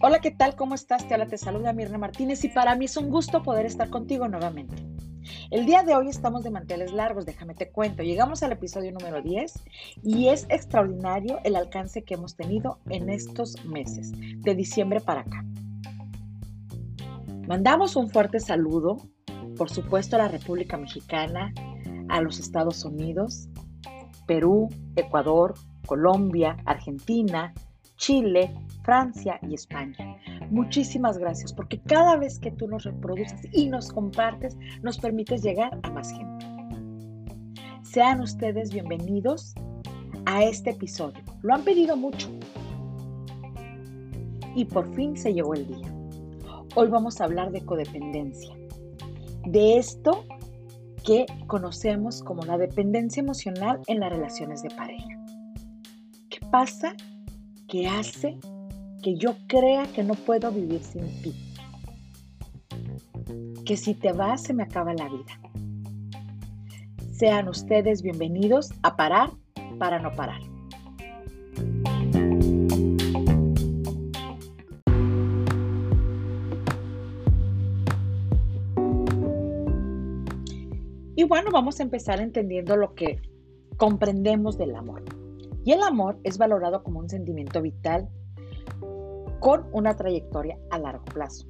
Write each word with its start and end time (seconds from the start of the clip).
Hola, 0.00 0.20
¿qué 0.20 0.30
tal? 0.30 0.56
¿Cómo 0.56 0.74
estás? 0.74 1.06
Te 1.06 1.14
habla, 1.14 1.26
te 1.26 1.38
saluda 1.38 1.72
Mirna 1.72 1.98
Martínez 1.98 2.42
y 2.44 2.48
para 2.48 2.74
mí 2.74 2.86
es 2.86 2.96
un 2.96 3.10
gusto 3.10 3.42
poder 3.42 3.66
estar 3.66 3.90
contigo 3.90 4.26
nuevamente. 4.26 4.74
El 5.50 5.66
día 5.66 5.82
de 5.82 5.94
hoy 5.94 6.08
estamos 6.08 6.44
de 6.44 6.50
manteles 6.50 6.92
largos, 6.92 7.26
déjame 7.26 7.54
te 7.54 7.70
cuento. 7.70 8.02
Llegamos 8.02 8.42
al 8.42 8.52
episodio 8.52 8.92
número 8.92 9.22
10 9.22 9.52
y 10.02 10.28
es 10.28 10.46
extraordinario 10.48 11.40
el 11.44 11.56
alcance 11.56 12.02
que 12.02 12.14
hemos 12.14 12.36
tenido 12.36 12.78
en 12.88 13.10
estos 13.10 13.64
meses, 13.64 14.12
de 14.12 14.54
diciembre 14.54 15.00
para 15.00 15.20
acá. 15.20 15.44
Mandamos 17.46 17.96
un 17.96 18.10
fuerte 18.10 18.40
saludo, 18.40 18.98
por 19.56 19.70
supuesto, 19.70 20.16
a 20.16 20.20
la 20.20 20.28
República 20.28 20.76
Mexicana, 20.76 21.52
a 22.08 22.20
los 22.20 22.38
Estados 22.40 22.84
Unidos, 22.84 23.48
Perú, 24.28 24.68
Ecuador, 24.94 25.54
Colombia, 25.86 26.56
Argentina, 26.66 27.52
Chile, 27.96 28.54
Francia 28.84 29.40
y 29.42 29.54
España. 29.54 30.16
Muchísimas 30.50 31.18
gracias 31.18 31.52
porque 31.52 31.80
cada 31.80 32.16
vez 32.16 32.38
que 32.38 32.52
tú 32.52 32.68
nos 32.68 32.84
reproduces 32.84 33.40
y 33.52 33.68
nos 33.68 33.90
compartes, 33.90 34.56
nos 34.82 34.98
permites 34.98 35.42
llegar 35.42 35.80
a 35.82 35.90
más 35.90 36.12
gente. 36.12 36.46
Sean 37.82 38.20
ustedes 38.20 38.70
bienvenidos 38.70 39.54
a 40.26 40.44
este 40.44 40.70
episodio. 40.70 41.22
Lo 41.42 41.54
han 41.54 41.64
pedido 41.64 41.96
mucho. 41.96 42.28
Y 44.54 44.66
por 44.66 44.94
fin 44.94 45.16
se 45.16 45.32
llegó 45.32 45.54
el 45.54 45.66
día. 45.66 45.94
Hoy 46.74 46.88
vamos 46.88 47.20
a 47.20 47.24
hablar 47.24 47.50
de 47.50 47.64
codependencia. 47.64 48.54
De 49.46 49.78
esto 49.78 50.24
que 51.08 51.24
conocemos 51.46 52.22
como 52.22 52.44
la 52.44 52.58
dependencia 52.58 53.22
emocional 53.22 53.80
en 53.86 54.00
las 54.00 54.12
relaciones 54.12 54.62
de 54.62 54.68
pareja. 54.68 55.08
¿Qué 56.28 56.38
pasa 56.50 56.92
que 57.66 57.88
hace 57.88 58.38
que 59.02 59.16
yo 59.16 59.34
crea 59.46 59.86
que 59.86 60.02
no 60.02 60.12
puedo 60.12 60.52
vivir 60.52 60.82
sin 60.82 61.06
ti. 61.22 61.34
Que 63.64 63.78
si 63.78 63.94
te 63.94 64.12
vas 64.12 64.42
se 64.42 64.52
me 64.52 64.64
acaba 64.64 64.92
la 64.92 65.08
vida. 65.08 65.40
Sean 67.10 67.48
ustedes 67.48 68.02
bienvenidos 68.02 68.74
a 68.82 68.96
parar 68.96 69.30
para 69.78 69.98
no 69.98 70.12
parar. 70.12 70.47
Bueno, 81.28 81.50
vamos 81.52 81.78
a 81.78 81.82
empezar 81.82 82.20
entendiendo 82.20 82.76
lo 82.76 82.94
que 82.94 83.20
comprendemos 83.76 84.56
del 84.56 84.74
amor. 84.74 85.04
Y 85.64 85.72
el 85.72 85.82
amor 85.82 86.18
es 86.24 86.38
valorado 86.38 86.82
como 86.82 87.00
un 87.00 87.10
sentimiento 87.10 87.60
vital 87.60 88.08
con 89.40 89.66
una 89.72 89.94
trayectoria 89.94 90.58
a 90.70 90.78
largo 90.78 91.04
plazo. 91.04 91.46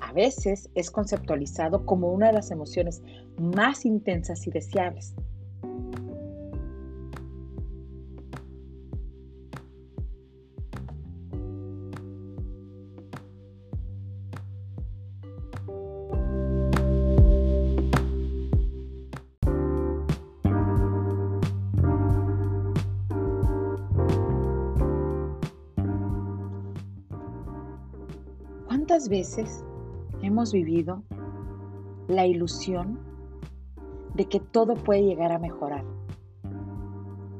A 0.00 0.12
veces 0.12 0.70
es 0.74 0.90
conceptualizado 0.90 1.84
como 1.84 2.12
una 2.12 2.28
de 2.28 2.34
las 2.34 2.50
emociones 2.52 3.02
más 3.36 3.84
intensas 3.84 4.46
y 4.46 4.50
deseables, 4.50 5.14
¿Cuántas 29.04 29.36
veces 29.36 29.64
hemos 30.22 30.50
vivido 30.50 31.02
la 32.08 32.26
ilusión 32.26 32.98
de 34.14 34.24
que 34.24 34.40
todo 34.40 34.76
puede 34.76 35.02
llegar 35.02 35.30
a 35.30 35.38
mejorar? 35.38 35.84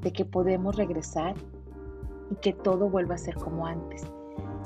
De 0.02 0.12
que 0.12 0.26
podemos 0.26 0.76
regresar 0.76 1.34
y 2.30 2.34
que 2.36 2.52
todo 2.52 2.90
vuelva 2.90 3.14
a 3.14 3.18
ser 3.18 3.36
como 3.36 3.66
antes. 3.66 4.04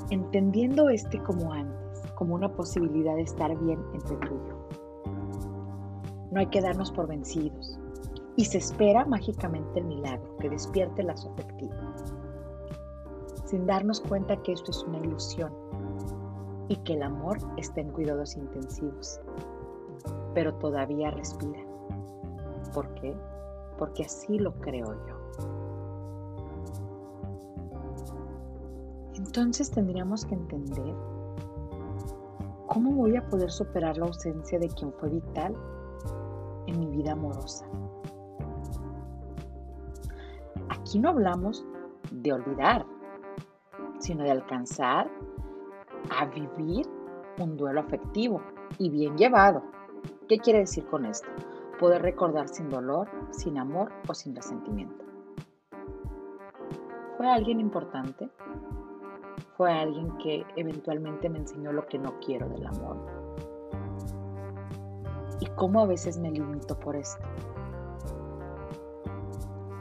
Entendiendo 0.09 0.89
este 0.89 1.23
como 1.23 1.53
antes, 1.53 2.01
como 2.15 2.35
una 2.35 2.51
posibilidad 2.53 3.15
de 3.15 3.21
estar 3.21 3.57
bien 3.57 3.79
entre 3.93 4.17
tú 4.17 4.35
y 4.35 4.49
yo. 4.49 4.67
No 6.31 6.39
hay 6.41 6.47
que 6.47 6.59
darnos 6.59 6.91
por 6.91 7.07
vencidos. 7.07 7.79
Y 8.35 8.43
se 8.43 8.57
espera 8.57 9.05
mágicamente 9.05 9.79
el 9.79 9.85
milagro 9.85 10.35
que 10.39 10.49
despierte 10.49 11.03
la 11.03 11.13
afectivo. 11.13 11.73
Sin 13.45 13.65
darnos 13.65 14.01
cuenta 14.01 14.35
que 14.43 14.51
esto 14.51 14.71
es 14.71 14.83
una 14.83 14.97
ilusión 14.97 15.53
y 16.69 16.77
que 16.77 16.93
el 16.93 17.03
amor 17.03 17.39
está 17.57 17.81
en 17.81 17.91
cuidados 17.91 18.37
intensivos, 18.37 19.19
pero 20.33 20.53
todavía 20.55 21.11
respira. 21.11 21.59
¿Por 22.73 22.93
qué? 22.93 23.17
Porque 23.77 24.03
así 24.03 24.37
lo 24.37 24.53
creo 24.61 24.93
yo. 25.07 25.15
Entonces 29.15 29.69
tendríamos 29.71 30.25
que 30.25 30.35
entender 30.35 30.95
cómo 32.67 32.91
voy 32.91 33.17
a 33.17 33.27
poder 33.29 33.51
superar 33.51 33.97
la 33.97 34.05
ausencia 34.05 34.59
de 34.59 34.69
quien 34.69 34.93
fue 34.93 35.09
vital 35.09 35.55
en 36.67 36.79
mi 36.79 36.87
vida 36.87 37.13
amorosa. 37.13 37.65
Aquí 40.69 40.99
no 40.99 41.09
hablamos 41.09 41.65
de 42.11 42.31
olvidar, 42.31 42.85
sino 43.99 44.23
de 44.23 44.31
alcanzar 44.31 45.09
a 46.09 46.25
vivir 46.25 46.87
un 47.39 47.57
duelo 47.57 47.79
afectivo 47.81 48.41
y 48.77 48.89
bien 48.89 49.17
llevado. 49.17 49.63
¿Qué 50.27 50.37
quiere 50.37 50.59
decir 50.59 50.85
con 50.87 51.05
esto? 51.05 51.29
Poder 51.79 52.01
recordar 52.01 52.47
sin 52.47 52.69
dolor, 52.69 53.09
sin 53.31 53.57
amor 53.57 53.91
o 54.07 54.13
sin 54.13 54.35
resentimiento. 54.35 55.05
¿Fue 57.17 57.29
alguien 57.29 57.59
importante? 57.59 58.29
¿Fue 59.57 59.71
alguien 59.71 60.17
que 60.17 60.45
eventualmente 60.55 61.29
me 61.29 61.39
enseñó 61.39 61.73
lo 61.73 61.85
que 61.87 61.99
no 61.99 62.19
quiero 62.19 62.47
del 62.47 62.65
amor? 62.65 62.97
¿Y 65.41 65.47
cómo 65.55 65.81
a 65.81 65.85
veces 65.85 66.17
me 66.17 66.31
limito 66.31 66.79
por 66.79 66.95
esto? 66.95 67.23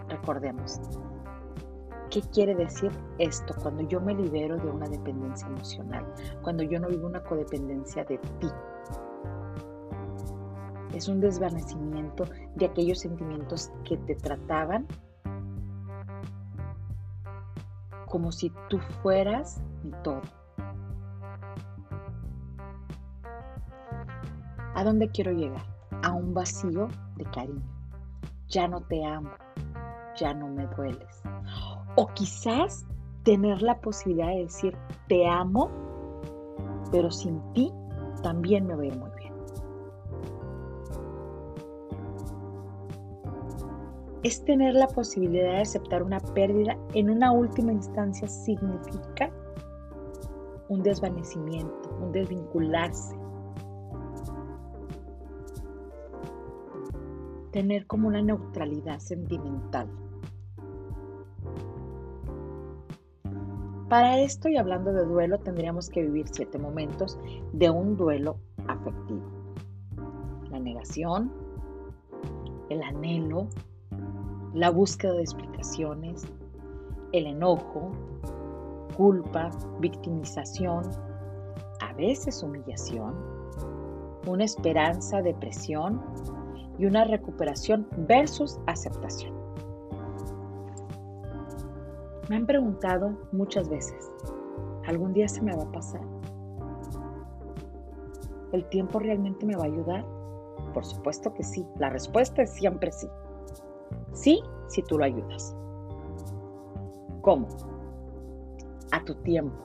Recordemos, 0.08 0.80
¿Qué 2.18 2.30
quiere 2.30 2.56
decir 2.56 2.90
esto? 3.18 3.54
Cuando 3.62 3.84
yo 3.84 4.00
me 4.00 4.12
libero 4.12 4.56
de 4.56 4.68
una 4.68 4.88
dependencia 4.88 5.46
emocional, 5.46 6.04
cuando 6.42 6.64
yo 6.64 6.80
no 6.80 6.88
vivo 6.88 7.06
una 7.06 7.22
codependencia 7.22 8.04
de 8.06 8.18
ti. 8.40 8.48
Es 10.92 11.06
un 11.06 11.20
desvanecimiento 11.20 12.24
de 12.56 12.66
aquellos 12.66 12.98
sentimientos 12.98 13.70
que 13.84 13.98
te 13.98 14.16
trataban 14.16 14.88
como 18.08 18.32
si 18.32 18.52
tú 18.68 18.80
fueras 19.00 19.62
mi 19.84 19.92
todo. 20.02 20.22
¿A 24.74 24.82
dónde 24.82 25.08
quiero 25.10 25.30
llegar? 25.30 25.64
A 26.02 26.10
un 26.14 26.34
vacío 26.34 26.88
de 27.14 27.24
cariño. 27.26 27.62
Ya 28.48 28.66
no 28.66 28.80
te 28.80 29.04
amo, 29.04 29.30
ya 30.16 30.34
no 30.34 30.48
me 30.48 30.66
dueles. 30.66 31.22
O 32.00 32.06
quizás 32.14 32.86
tener 33.24 33.60
la 33.60 33.80
posibilidad 33.80 34.28
de 34.28 34.44
decir, 34.44 34.76
te 35.08 35.26
amo, 35.26 35.68
pero 36.92 37.10
sin 37.10 37.40
ti 37.54 37.72
también 38.22 38.68
me 38.68 38.76
va 38.76 38.82
a 38.82 38.86
ir 38.86 38.96
muy 38.96 39.10
bien. 39.18 39.34
Es 44.22 44.44
tener 44.44 44.74
la 44.74 44.86
posibilidad 44.86 45.54
de 45.54 45.62
aceptar 45.62 46.04
una 46.04 46.20
pérdida 46.20 46.78
en 46.94 47.10
una 47.10 47.32
última 47.32 47.72
instancia 47.72 48.28
significa 48.28 49.32
un 50.68 50.84
desvanecimiento, 50.84 51.98
un 52.00 52.12
desvincularse. 52.12 53.18
Tener 57.50 57.88
como 57.88 58.06
una 58.06 58.22
neutralidad 58.22 59.00
sentimental. 59.00 59.88
Para 63.88 64.18
esto 64.18 64.50
y 64.50 64.58
hablando 64.58 64.92
de 64.92 65.06
duelo, 65.06 65.38
tendríamos 65.38 65.88
que 65.88 66.02
vivir 66.02 66.26
siete 66.30 66.58
momentos 66.58 67.18
de 67.54 67.70
un 67.70 67.96
duelo 67.96 68.36
afectivo. 68.66 69.22
La 70.50 70.58
negación, 70.58 71.32
el 72.68 72.82
anhelo, 72.82 73.48
la 74.52 74.70
búsqueda 74.70 75.14
de 75.14 75.22
explicaciones, 75.22 76.26
el 77.12 77.26
enojo, 77.26 77.92
culpa, 78.94 79.50
victimización, 79.80 80.84
a 81.80 81.94
veces 81.94 82.42
humillación, 82.42 83.14
una 84.26 84.44
esperanza, 84.44 85.22
depresión 85.22 86.02
y 86.78 86.84
una 86.84 87.04
recuperación 87.04 87.88
versus 88.06 88.58
aceptación. 88.66 89.37
Me 92.28 92.36
han 92.36 92.46
preguntado 92.46 93.16
muchas 93.32 93.70
veces, 93.70 94.12
¿algún 94.86 95.14
día 95.14 95.28
se 95.28 95.40
me 95.40 95.56
va 95.56 95.62
a 95.62 95.72
pasar? 95.72 96.02
¿El 98.52 98.68
tiempo 98.68 98.98
realmente 98.98 99.46
me 99.46 99.56
va 99.56 99.62
a 99.62 99.66
ayudar? 99.66 100.04
Por 100.74 100.84
supuesto 100.84 101.32
que 101.32 101.42
sí. 101.42 101.66
La 101.78 101.88
respuesta 101.88 102.42
es 102.42 102.50
siempre 102.50 102.92
sí. 102.92 103.08
Sí, 104.12 104.42
si 104.68 104.82
tú 104.82 104.98
lo 104.98 105.04
ayudas. 105.04 105.56
¿Cómo? 107.22 107.48
A 108.92 109.02
tu 109.04 109.14
tiempo, 109.16 109.56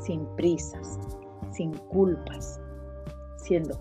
sin 0.00 0.26
prisas, 0.36 0.98
sin 1.50 1.72
culpas, 1.72 2.60
siendo 3.36 3.78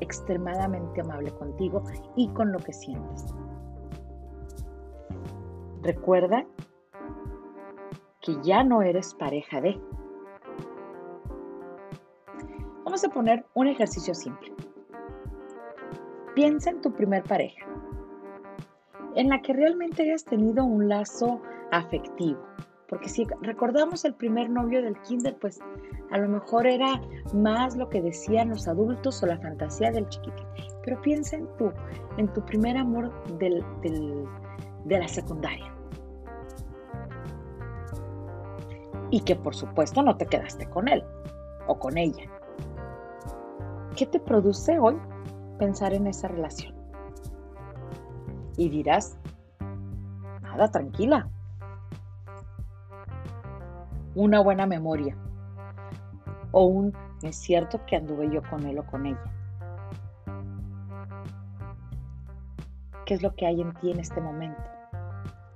extremadamente 0.00 1.00
amable 1.00 1.30
contigo 1.32 1.82
y 2.16 2.28
con 2.28 2.52
lo 2.52 2.58
que 2.58 2.72
sientes. 2.72 3.26
Recuerda 5.82 6.46
que 8.20 8.36
ya 8.42 8.62
no 8.62 8.82
eres 8.82 9.14
pareja 9.14 9.60
de. 9.60 9.80
Vamos 12.84 13.04
a 13.04 13.08
poner 13.08 13.46
un 13.54 13.68
ejercicio 13.68 14.14
simple. 14.14 14.52
Piensa 16.34 16.70
en 16.70 16.80
tu 16.80 16.92
primer 16.92 17.22
pareja, 17.22 17.66
en 19.14 19.28
la 19.28 19.40
que 19.42 19.52
realmente 19.52 20.02
hayas 20.02 20.24
tenido 20.24 20.64
un 20.64 20.88
lazo 20.88 21.40
afectivo. 21.70 22.40
Porque 22.88 23.08
si 23.08 23.24
recordamos 23.40 24.04
el 24.04 24.14
primer 24.14 24.50
novio 24.50 24.82
del 24.82 25.00
kinder, 25.02 25.36
pues 25.38 25.60
a 26.10 26.18
lo 26.18 26.28
mejor 26.28 26.66
era 26.66 27.00
más 27.32 27.76
lo 27.76 27.88
que 27.88 28.02
decían 28.02 28.48
los 28.48 28.66
adultos 28.66 29.22
o 29.22 29.26
la 29.26 29.38
fantasía 29.38 29.92
del 29.92 30.08
chiquitín. 30.08 30.46
Pero 30.84 31.00
piensa 31.00 31.36
en 31.36 31.46
tu, 31.56 31.72
en 32.16 32.32
tu 32.32 32.44
primer 32.44 32.76
amor 32.76 33.12
del, 33.38 33.64
de 34.84 34.98
la 34.98 35.06
secundaria. 35.06 35.72
Y 39.10 39.20
que 39.22 39.36
por 39.36 39.54
supuesto 39.54 40.02
no 40.02 40.16
te 40.16 40.26
quedaste 40.26 40.68
con 40.68 40.88
él 40.88 41.04
o 41.66 41.78
con 41.78 41.98
ella. 41.98 42.24
¿Qué 43.96 44.06
te 44.06 44.20
produce 44.20 44.78
hoy 44.78 44.96
pensar 45.58 45.92
en 45.92 46.06
esa 46.06 46.28
relación? 46.28 46.74
Y 48.56 48.68
dirás, 48.68 49.18
nada, 50.42 50.70
tranquila. 50.70 51.28
Una 54.14 54.40
buena 54.40 54.66
memoria. 54.66 55.16
O 56.52 56.64
un, 56.64 56.92
es 57.22 57.36
cierto 57.36 57.84
que 57.86 57.96
anduve 57.96 58.30
yo 58.30 58.42
con 58.48 58.64
él 58.64 58.78
o 58.78 58.86
con 58.86 59.06
ella. 59.06 59.32
¿Qué 63.06 63.14
es 63.14 63.22
lo 63.22 63.34
que 63.34 63.46
hay 63.46 63.60
en 63.60 63.72
ti 63.74 63.90
en 63.90 64.00
este 64.00 64.20
momento? 64.20 64.62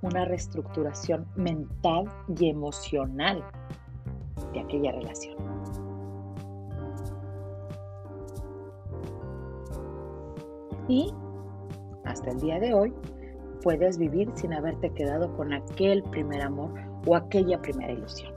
Una 0.05 0.23
reestructuración 0.23 1.25
mental 1.35 2.05
y 2.39 2.49
emocional 2.49 3.43
de 4.53 4.59
aquella 4.59 4.91
relación. 4.91 5.35
Y 10.87 11.11
hasta 12.03 12.29
el 12.29 12.39
día 12.39 12.59
de 12.59 12.75
hoy 12.75 12.93
puedes 13.63 13.97
vivir 13.97 14.29
sin 14.35 14.53
haberte 14.53 14.91
quedado 14.91 15.35
con 15.35 15.51
aquel 15.51 16.03
primer 16.03 16.43
amor 16.43 16.71
o 17.07 17.15
aquella 17.15 17.59
primera 17.59 17.91
ilusión. 17.91 18.34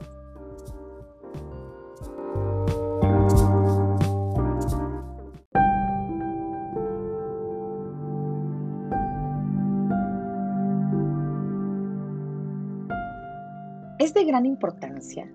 Importancia 14.45 15.31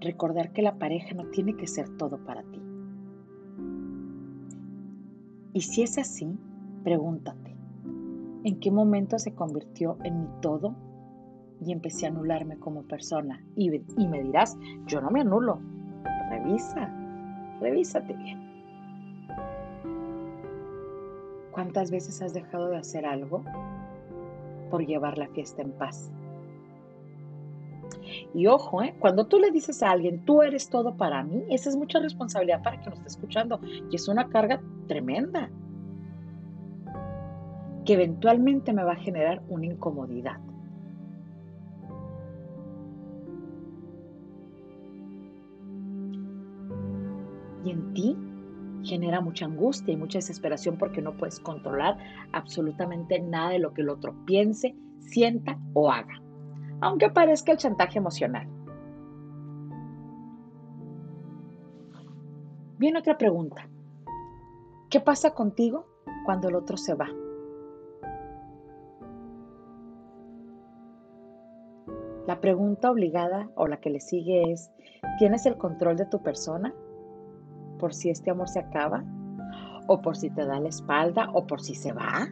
recordar 0.00 0.52
que 0.52 0.62
la 0.62 0.78
pareja 0.78 1.14
no 1.14 1.26
tiene 1.26 1.56
que 1.56 1.66
ser 1.66 1.88
todo 1.96 2.18
para 2.24 2.42
ti. 2.42 2.60
Y 5.54 5.60
si 5.60 5.82
es 5.82 5.98
así, 5.98 6.38
pregúntate, 6.82 7.54
¿en 8.44 8.58
qué 8.58 8.70
momento 8.70 9.18
se 9.18 9.34
convirtió 9.34 9.98
en 10.02 10.20
mi 10.20 10.28
todo? 10.40 10.74
Y 11.64 11.72
empecé 11.72 12.06
a 12.06 12.08
anularme 12.08 12.58
como 12.58 12.82
persona. 12.82 13.44
Y, 13.54 13.70
me 13.70 14.22
dirás, 14.22 14.56
yo 14.86 15.00
no 15.00 15.10
me 15.10 15.20
anulo. 15.20 15.60
Revisa, 16.30 16.90
revísate 17.60 18.14
bien. 18.14 18.40
¿Cuántas 21.52 21.90
veces 21.90 22.20
has 22.22 22.32
dejado 22.32 22.70
de 22.70 22.78
hacer 22.78 23.06
algo 23.06 23.44
por 24.70 24.84
llevar 24.84 25.18
la 25.18 25.28
fiesta 25.28 25.62
en 25.62 25.70
paz? 25.72 26.10
Y 28.34 28.46
ojo, 28.46 28.82
¿eh? 28.82 28.94
cuando 28.98 29.26
tú 29.26 29.38
le 29.38 29.50
dices 29.50 29.82
a 29.82 29.90
alguien, 29.90 30.24
tú 30.24 30.42
eres 30.42 30.70
todo 30.70 30.96
para 30.96 31.22
mí, 31.22 31.44
esa 31.50 31.68
es 31.68 31.76
mucha 31.76 32.00
responsabilidad 32.00 32.62
para 32.62 32.76
quien 32.78 32.90
nos 32.90 32.98
esté 32.98 33.08
escuchando 33.08 33.60
y 33.90 33.94
es 33.94 34.08
una 34.08 34.28
carga 34.28 34.60
tremenda 34.88 35.50
que 37.84 37.94
eventualmente 37.94 38.72
me 38.72 38.84
va 38.84 38.92
a 38.92 38.96
generar 38.96 39.42
una 39.48 39.66
incomodidad. 39.66 40.38
Y 47.64 47.70
en 47.70 47.92
ti 47.92 48.16
genera 48.82 49.20
mucha 49.20 49.44
angustia 49.44 49.92
y 49.92 49.96
mucha 49.96 50.18
desesperación 50.18 50.78
porque 50.78 51.02
no 51.02 51.16
puedes 51.16 51.38
controlar 51.38 51.98
absolutamente 52.32 53.20
nada 53.20 53.50
de 53.50 53.58
lo 53.58 53.74
que 53.74 53.82
el 53.82 53.90
otro 53.90 54.14
piense, 54.24 54.74
sienta 55.00 55.58
o 55.74 55.90
haga 55.90 56.21
aunque 56.82 57.08
parezca 57.10 57.52
el 57.52 57.58
chantaje 57.58 57.98
emocional. 57.98 58.48
Viene 62.76 62.98
otra 62.98 63.16
pregunta. 63.16 63.68
¿Qué 64.90 65.00
pasa 65.00 65.32
contigo 65.32 65.86
cuando 66.26 66.48
el 66.48 66.56
otro 66.56 66.76
se 66.76 66.94
va? 66.94 67.08
La 72.26 72.40
pregunta 72.40 72.90
obligada 72.90 73.48
o 73.54 73.68
la 73.68 73.76
que 73.76 73.90
le 73.90 74.00
sigue 74.00 74.50
es, 74.50 74.72
¿tienes 75.18 75.46
el 75.46 75.56
control 75.56 75.96
de 75.96 76.06
tu 76.06 76.20
persona? 76.20 76.74
¿Por 77.78 77.94
si 77.94 78.10
este 78.10 78.32
amor 78.32 78.48
se 78.48 78.58
acaba? 78.58 79.04
¿O 79.86 80.02
por 80.02 80.16
si 80.16 80.30
te 80.30 80.44
da 80.44 80.58
la 80.58 80.68
espalda? 80.68 81.30
¿O 81.32 81.46
por 81.46 81.60
si 81.60 81.76
se 81.76 81.92
va? 81.92 82.28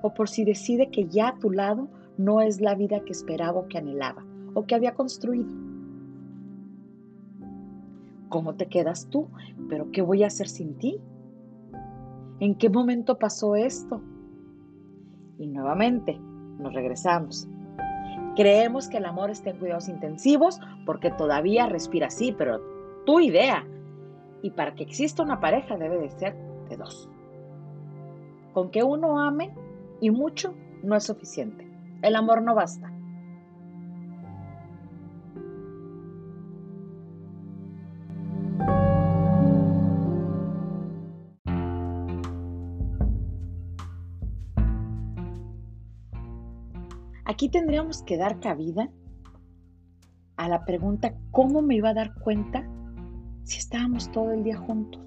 ¿O 0.00 0.14
por 0.14 0.30
si 0.30 0.44
decide 0.46 0.90
que 0.90 1.06
ya 1.06 1.28
a 1.28 1.38
tu 1.38 1.50
lado 1.50 1.88
no 2.20 2.42
es 2.42 2.60
la 2.60 2.74
vida 2.74 3.00
que 3.00 3.12
esperaba 3.12 3.60
o 3.60 3.68
que 3.68 3.78
anhelaba 3.78 4.24
o 4.54 4.66
que 4.66 4.74
había 4.74 4.94
construido. 4.94 5.48
¿Cómo 8.28 8.54
te 8.54 8.66
quedas 8.66 9.08
tú? 9.08 9.28
¿Pero 9.68 9.90
qué 9.90 10.02
voy 10.02 10.22
a 10.22 10.26
hacer 10.26 10.46
sin 10.46 10.76
ti? 10.76 11.00
¿En 12.38 12.54
qué 12.56 12.68
momento 12.68 13.18
pasó 13.18 13.56
esto? 13.56 14.02
Y 15.38 15.46
nuevamente 15.46 16.20
nos 16.58 16.74
regresamos. 16.74 17.48
Creemos 18.36 18.88
que 18.88 18.98
el 18.98 19.06
amor 19.06 19.30
está 19.30 19.50
en 19.50 19.58
cuidados 19.58 19.88
intensivos 19.88 20.60
porque 20.84 21.10
todavía 21.10 21.66
respira 21.66 22.08
así, 22.08 22.32
pero 22.36 22.60
tu 23.06 23.18
idea. 23.18 23.66
Y 24.42 24.50
para 24.50 24.74
que 24.74 24.82
exista 24.82 25.22
una 25.22 25.40
pareja 25.40 25.76
debe 25.76 25.98
de 25.98 26.10
ser 26.10 26.36
de 26.68 26.76
dos. 26.76 27.08
Con 28.52 28.70
que 28.70 28.82
uno 28.82 29.20
ame 29.20 29.54
y 30.00 30.10
mucho 30.10 30.54
no 30.82 30.96
es 30.96 31.04
suficiente. 31.04 31.69
El 32.02 32.16
amor 32.16 32.42
no 32.42 32.54
basta. 32.54 32.90
Aquí 47.30 47.48
tendríamos 47.48 48.02
que 48.02 48.16
dar 48.16 48.40
cabida 48.40 48.90
a 50.36 50.48
la 50.48 50.64
pregunta, 50.64 51.14
¿cómo 51.30 51.62
me 51.62 51.76
iba 51.76 51.90
a 51.90 51.94
dar 51.94 52.14
cuenta 52.14 52.68
si 53.44 53.58
estábamos 53.58 54.10
todo 54.10 54.32
el 54.32 54.42
día 54.42 54.58
juntos? 54.58 55.00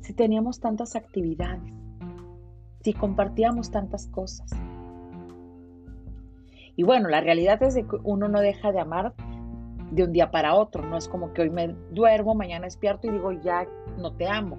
Si 0.00 0.12
teníamos 0.12 0.60
tantas 0.60 0.94
actividades, 0.94 1.72
si 2.82 2.92
compartíamos 2.92 3.70
tantas 3.70 4.06
cosas. 4.06 4.50
Y 6.76 6.82
bueno, 6.82 7.08
la 7.08 7.20
realidad 7.20 7.62
es 7.62 7.74
que 7.74 7.96
uno 8.04 8.28
no 8.28 8.40
deja 8.40 8.70
de 8.70 8.80
amar 8.80 9.14
de 9.90 10.04
un 10.04 10.12
día 10.12 10.30
para 10.30 10.54
otro. 10.54 10.84
No 10.84 10.96
es 10.96 11.08
como 11.08 11.32
que 11.32 11.42
hoy 11.42 11.50
me 11.50 11.74
duermo, 11.90 12.34
mañana 12.34 12.66
despierto 12.66 13.06
y 13.06 13.10
digo, 13.10 13.32
ya 13.32 13.66
no 13.96 14.12
te 14.12 14.28
amo. 14.28 14.58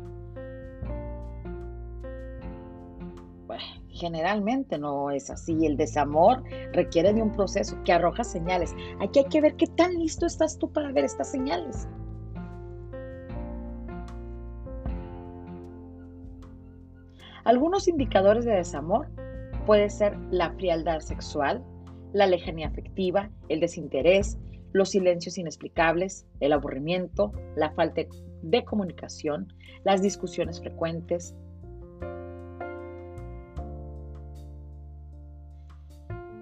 generalmente 3.97 4.77
no 4.77 5.11
es 5.11 5.29
así. 5.29 5.65
El 5.65 5.75
desamor 5.75 6.43
requiere 6.71 7.13
de 7.13 7.21
un 7.21 7.31
proceso 7.31 7.77
que 7.83 7.91
arroja 7.91 8.23
señales. 8.23 8.75
Aquí 9.01 9.19
hay 9.19 9.25
que 9.25 9.41
ver 9.41 9.55
qué 9.55 9.67
tan 9.67 9.93
listo 9.95 10.25
estás 10.25 10.57
tú 10.57 10.71
para 10.71 10.91
ver 10.91 11.03
estas 11.05 11.29
señales. 11.29 11.87
Algunos 17.43 17.87
indicadores 17.87 18.45
de 18.45 18.55
desamor 18.55 19.07
puede 19.65 19.89
ser 19.89 20.17
la 20.31 20.51
frialdad 20.51 20.99
sexual, 20.99 21.63
la 22.13 22.27
lejanía 22.27 22.67
afectiva, 22.67 23.29
el 23.49 23.59
desinterés, 23.59 24.37
los 24.73 24.89
silencios 24.89 25.37
inexplicables, 25.37 26.25
el 26.39 26.53
aburrimiento, 26.53 27.31
la 27.55 27.71
falta 27.71 28.01
de 28.41 28.63
comunicación, 28.63 29.53
las 29.83 30.01
discusiones 30.01 30.59
frecuentes. 30.59 31.35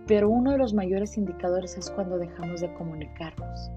Pero 0.08 0.30
uno 0.30 0.52
de 0.52 0.58
los 0.58 0.74
mayores 0.74 1.18
indicadores 1.18 1.78
es 1.78 1.90
cuando 1.90 2.18
dejamos 2.18 2.62
de 2.62 2.74
comunicarnos. 2.74 3.72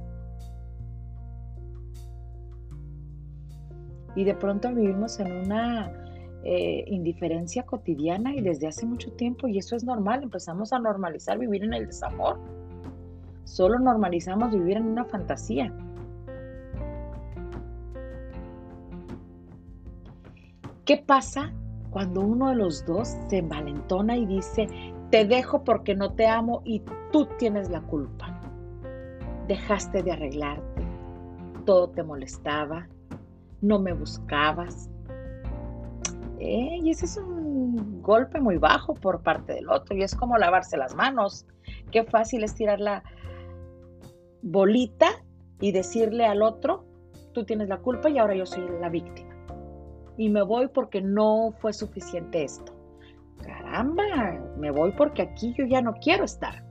Y 4.15 4.25
de 4.25 4.35
pronto 4.35 4.75
vivimos 4.75 5.21
en 5.21 5.33
una 5.33 6.08
eh, 6.45 6.85
indiferencia 6.87 7.65
cotidiana 7.65 8.35
y 8.35 8.41
desde 8.41 8.69
hace 8.69 8.87
mucho 8.87 9.13
tiempo 9.13 9.49
y 9.49 9.59
eso 9.59 9.75
es 9.75 9.85
normal, 9.85 10.23
empezamos 10.23 10.73
a 10.73 10.79
normalizar 10.79 11.39
vivir 11.39 11.65
en 11.65 11.75
el 11.75 11.87
desamor. 11.87 12.39
Solo 13.45 13.79
normalizamos 13.79 14.53
vivir 14.53 14.77
en 14.77 14.87
una 14.87 15.05
fantasía. 15.05 15.73
¿Qué 20.85 20.97
pasa 20.97 21.53
cuando 21.91 22.21
uno 22.21 22.51
de 22.51 22.55
los 22.55 22.87
dos 22.87 23.09
se 23.29 23.39
envalentona 23.39 24.17
y 24.17 24.25
dice, 24.25 24.69
te 25.11 25.27
dejo 25.27 25.65
porque 25.65 25.95
no 25.95 26.15
te 26.15 26.27
amo 26.27 26.63
y 26.65 26.83
tú 27.13 27.27
tienes 27.39 27.69
la 27.69 27.83
culpa? 27.83 28.41
Dejaste 29.49 30.03
de 30.03 30.13
arreglarte, 30.13 30.83
todo 31.67 31.91
te 31.91 32.03
molestaba, 32.03 32.89
no 33.61 33.79
me 33.79 33.93
buscabas. 33.93 34.89
Eh, 36.41 36.79
y 36.83 36.91
ese 36.91 37.07
es 37.07 37.17
un 37.17 38.01
golpe 38.01 38.41
muy 38.41 38.59
bajo 38.59 38.95
por 38.95 39.23
parte 39.23 39.55
del 39.55 39.69
otro 39.69 39.97
y 39.97 40.03
es 40.03 40.15
como 40.15 40.39
lavarse 40.39 40.77
las 40.77 40.95
manos. 40.95 41.47
Qué 41.91 42.05
fácil 42.05 42.45
es 42.45 42.55
tirar 42.55 42.81
la, 42.81 43.03
bolita 44.43 45.09
y 45.61 45.73
decirle 45.73 46.25
al 46.27 46.43
otro, 46.43 46.85
tú 47.33 47.45
tienes 47.45 47.69
la 47.69 47.79
culpa 47.79 48.09
y 48.09 48.19
ahora 48.19 48.35
yo 48.35 48.47
soy 48.47 48.65
la 48.81 48.89
víctima. 48.89 49.35
Y 50.17 50.31
me 50.31 50.43
voy 50.43 50.69
porque 50.69 51.01
no 51.01 51.53
fue 51.59 51.73
suficiente 51.73 52.43
esto. 52.43 52.75
Caramba, 53.43 54.03
me 54.57 54.71
voy 54.71 54.93
porque 54.93 55.23
aquí 55.23 55.55
yo 55.57 55.65
ya 55.65 55.81
no 55.81 55.95
quiero 55.95 56.25
estar. 56.25 56.65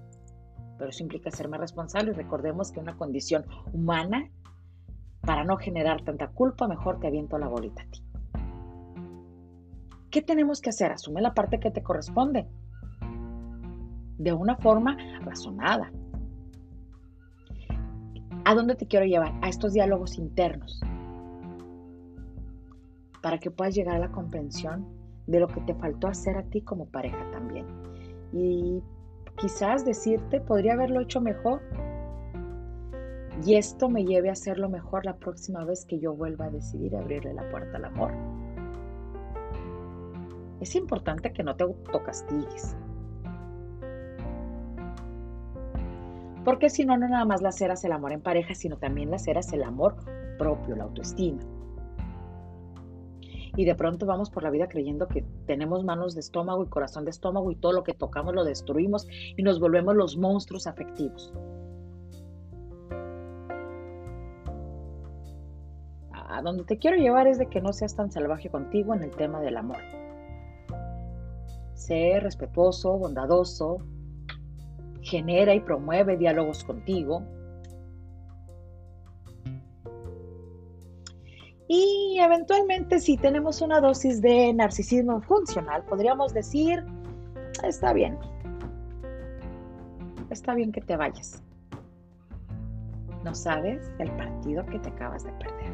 Pero 0.77 0.89
eso 0.89 1.03
implica 1.03 1.31
serme 1.31 1.57
responsable. 1.57 2.13
Recordemos 2.13 2.71
que 2.71 2.79
una 2.79 2.97
condición 2.97 3.45
humana, 3.73 4.29
para 5.21 5.43
no 5.43 5.57
generar 5.57 6.03
tanta 6.03 6.27
culpa, 6.27 6.67
mejor 6.67 6.99
te 6.99 7.07
aviento 7.07 7.37
la 7.37 7.47
bolita 7.47 7.81
a 7.83 7.85
ti. 7.87 8.03
¿Qué 10.17 10.23
tenemos 10.23 10.61
que 10.61 10.71
hacer? 10.71 10.91
Asume 10.91 11.21
la 11.21 11.35
parte 11.35 11.59
que 11.59 11.69
te 11.69 11.83
corresponde. 11.83 12.47
De 14.17 14.33
una 14.33 14.55
forma 14.55 14.97
razonada, 15.21 15.91
¿A 18.43 18.55
dónde 18.55 18.73
te 18.73 18.87
quiero 18.87 19.05
llevar? 19.05 19.35
A 19.43 19.47
estos 19.47 19.73
diálogos 19.73 20.17
internos. 20.17 20.81
Para 23.21 23.37
que 23.37 23.51
puedas 23.51 23.75
llegar 23.75 23.97
a 23.97 23.99
la 23.99 24.11
comprensión 24.11 24.87
de 25.27 25.39
lo 25.39 25.47
que 25.49 25.61
te 25.61 25.75
faltó 25.75 26.07
hacer 26.07 26.35
a 26.35 26.41
ti 26.41 26.61
como 26.61 26.87
pareja 26.87 27.23
también. 27.31 27.67
Y 28.33 28.81
quizás 29.37 29.85
decirte, 29.85 30.41
podría 30.41 30.73
haberlo 30.73 31.01
hecho 31.01 31.21
mejor. 31.21 31.61
Y 33.45 33.53
esto 33.53 33.87
me 33.87 34.03
lleve 34.03 34.29
a 34.29 34.33
hacerlo 34.33 34.67
mejor 34.67 35.05
la 35.05 35.17
próxima 35.17 35.63
vez 35.63 35.85
que 35.85 35.99
yo 35.99 36.15
vuelva 36.15 36.45
a 36.45 36.49
decidir 36.49 36.95
abrirle 36.95 37.35
la 37.35 37.47
puerta 37.51 37.77
al 37.77 37.85
amor. 37.85 38.36
Es 40.59 40.75
importante 40.75 41.33
que 41.33 41.43
no 41.43 41.55
te 41.55 41.63
autocastigues. 41.63 42.75
Porque 46.43 46.69
si 46.69 46.85
no, 46.85 46.97
no 46.97 47.09
nada 47.09 47.25
más 47.25 47.41
la 47.41 47.51
ceras 47.51 47.83
el 47.83 47.91
amor 47.91 48.13
en 48.13 48.21
pareja, 48.21 48.55
sino 48.55 48.77
también 48.77 49.11
la 49.11 49.19
ceras 49.19 49.51
el 49.51 49.63
amor 49.63 49.97
propio, 50.37 50.75
la 50.75 50.85
autoestima. 50.85 51.41
Y 53.57 53.65
de 53.65 53.75
pronto 53.75 54.05
vamos 54.05 54.29
por 54.29 54.43
la 54.43 54.49
vida 54.49 54.69
creyendo 54.69 55.07
que 55.07 55.25
tenemos 55.45 55.83
manos 55.83 56.13
de 56.13 56.21
estómago 56.21 56.63
y 56.63 56.69
corazón 56.69 57.03
de 57.05 57.09
estómago 57.09 57.51
y 57.51 57.55
todo 57.55 57.73
lo 57.73 57.83
que 57.83 57.93
tocamos 57.93 58.33
lo 58.33 58.45
destruimos 58.45 59.07
y 59.35 59.43
nos 59.43 59.59
volvemos 59.59 59.95
los 59.95 60.15
monstruos 60.15 60.67
afectivos. 60.67 61.33
A 66.13 66.41
donde 66.43 66.63
te 66.65 66.77
quiero 66.77 66.97
llevar 66.97 67.27
es 67.27 67.39
de 67.39 67.47
que 67.47 67.61
no 67.61 67.73
seas 67.73 67.95
tan 67.95 68.11
salvaje 68.11 68.49
contigo 68.49 68.93
en 68.93 69.03
el 69.03 69.11
tema 69.11 69.41
del 69.41 69.57
amor. 69.57 69.79
Sé 71.87 72.19
respetuoso, 72.19 72.97
bondadoso, 72.97 73.77
genera 74.99 75.55
y 75.55 75.61
promueve 75.61 76.17
diálogos 76.17 76.65
contigo. 76.65 77.23
Y 81.69 82.17
eventualmente 82.19 82.99
si 82.99 83.15
tenemos 83.15 83.61
una 83.61 83.79
dosis 83.79 84.21
de 84.21 84.53
narcisismo 84.53 85.21
funcional, 85.21 85.85
podríamos 85.85 86.33
decir, 86.33 86.83
está 87.63 87.93
bien, 87.93 88.17
está 90.29 90.55
bien 90.55 90.73
que 90.73 90.81
te 90.81 90.97
vayas. 90.97 91.41
No 93.23 93.33
sabes 93.33 93.89
el 93.99 94.11
partido 94.17 94.65
que 94.65 94.79
te 94.79 94.89
acabas 94.89 95.23
de 95.23 95.31
perder. 95.31 95.71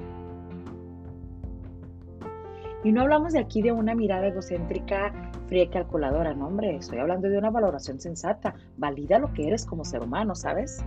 Y 2.83 2.91
no 2.91 3.01
hablamos 3.01 3.33
de 3.33 3.39
aquí 3.39 3.63
de 3.63 3.71
una 3.71 3.95
mirada 3.95 4.27
egocéntrica 4.27 5.31
fría 5.53 5.69
calculadora, 5.69 6.33
no 6.33 6.47
hombre, 6.47 6.77
estoy 6.77 6.97
hablando 6.97 7.29
de 7.29 7.37
una 7.37 7.51
valoración 7.51 7.99
sensata. 7.99 8.55
Valida 8.75 9.19
lo 9.19 9.31
que 9.33 9.47
eres 9.47 9.67
como 9.67 9.85
ser 9.85 10.01
humano, 10.01 10.33
¿sabes? 10.33 10.83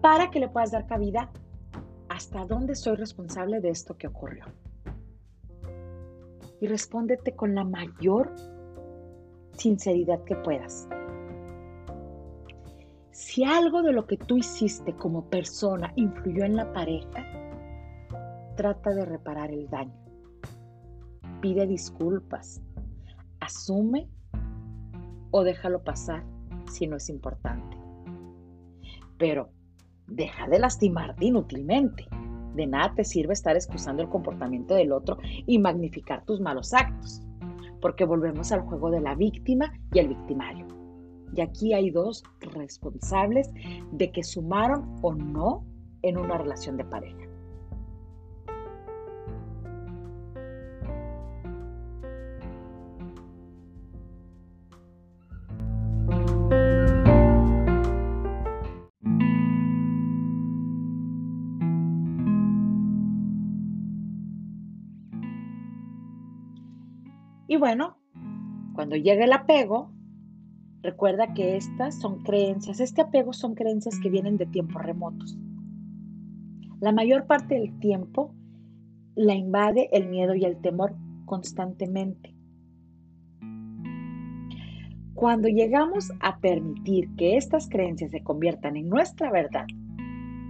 Para 0.00 0.28
que 0.28 0.40
le 0.40 0.48
puedas 0.48 0.72
dar 0.72 0.84
cabida 0.88 1.30
hasta 2.08 2.44
dónde 2.46 2.74
soy 2.74 2.96
responsable 2.96 3.60
de 3.60 3.68
esto 3.68 3.96
que 3.96 4.08
ocurrió. 4.08 4.44
Y 6.60 6.66
respóndete 6.66 7.36
con 7.36 7.54
la 7.54 7.62
mayor 7.62 8.34
sinceridad 9.52 10.24
que 10.24 10.34
puedas. 10.34 10.88
Si 13.12 13.44
algo 13.44 13.82
de 13.82 13.92
lo 13.92 14.04
que 14.08 14.16
tú 14.16 14.36
hiciste 14.36 14.94
como 14.94 15.30
persona 15.30 15.92
influyó 15.94 16.44
en 16.44 16.56
la 16.56 16.72
pareja, 16.72 17.24
trata 18.56 18.90
de 18.90 19.04
reparar 19.04 19.52
el 19.52 19.70
daño. 19.70 20.07
Pide 21.40 21.66
disculpas. 21.66 22.60
Asume 23.40 24.08
o 25.30 25.44
déjalo 25.44 25.82
pasar 25.84 26.24
si 26.70 26.86
no 26.86 26.96
es 26.96 27.08
importante. 27.08 27.76
Pero 29.18 29.50
deja 30.06 30.48
de 30.48 30.58
lastimarte 30.58 31.26
inútilmente. 31.26 32.06
De 32.54 32.66
nada 32.66 32.94
te 32.94 33.04
sirve 33.04 33.34
estar 33.34 33.54
excusando 33.54 34.02
el 34.02 34.08
comportamiento 34.08 34.74
del 34.74 34.92
otro 34.92 35.18
y 35.46 35.58
magnificar 35.58 36.24
tus 36.24 36.40
malos 36.40 36.74
actos, 36.74 37.22
porque 37.80 38.04
volvemos 38.04 38.50
al 38.50 38.62
juego 38.62 38.90
de 38.90 39.00
la 39.00 39.14
víctima 39.14 39.72
y 39.92 40.00
el 40.00 40.08
victimario. 40.08 40.66
Y 41.34 41.40
aquí 41.40 41.72
hay 41.72 41.90
dos 41.90 42.24
responsables 42.40 43.50
de 43.92 44.10
que 44.10 44.24
sumaron 44.24 44.96
o 45.02 45.14
no 45.14 45.64
en 46.02 46.18
una 46.18 46.38
relación 46.38 46.76
de 46.76 46.84
pareja. 46.84 47.27
Bueno, 67.58 67.98
cuando 68.74 68.96
llega 68.96 69.24
el 69.24 69.32
apego, 69.32 69.92
recuerda 70.82 71.34
que 71.34 71.56
estas 71.56 72.00
son 72.00 72.22
creencias, 72.22 72.80
este 72.80 73.02
apego 73.02 73.32
son 73.32 73.54
creencias 73.54 73.98
que 74.00 74.10
vienen 74.10 74.36
de 74.36 74.46
tiempos 74.46 74.82
remotos. 74.82 75.36
La 76.80 76.92
mayor 76.92 77.26
parte 77.26 77.56
del 77.56 77.78
tiempo 77.80 78.34
la 79.16 79.34
invade 79.34 79.88
el 79.92 80.08
miedo 80.08 80.36
y 80.36 80.44
el 80.44 80.60
temor 80.60 80.94
constantemente. 81.24 82.36
Cuando 85.14 85.48
llegamos 85.48 86.12
a 86.20 86.38
permitir 86.38 87.12
que 87.16 87.36
estas 87.36 87.68
creencias 87.68 88.12
se 88.12 88.22
conviertan 88.22 88.76
en 88.76 88.88
nuestra 88.88 89.32
verdad 89.32 89.66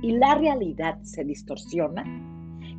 y 0.03 0.12
la 0.12 0.35
realidad 0.35 1.00
se 1.03 1.25
distorsiona, 1.25 2.05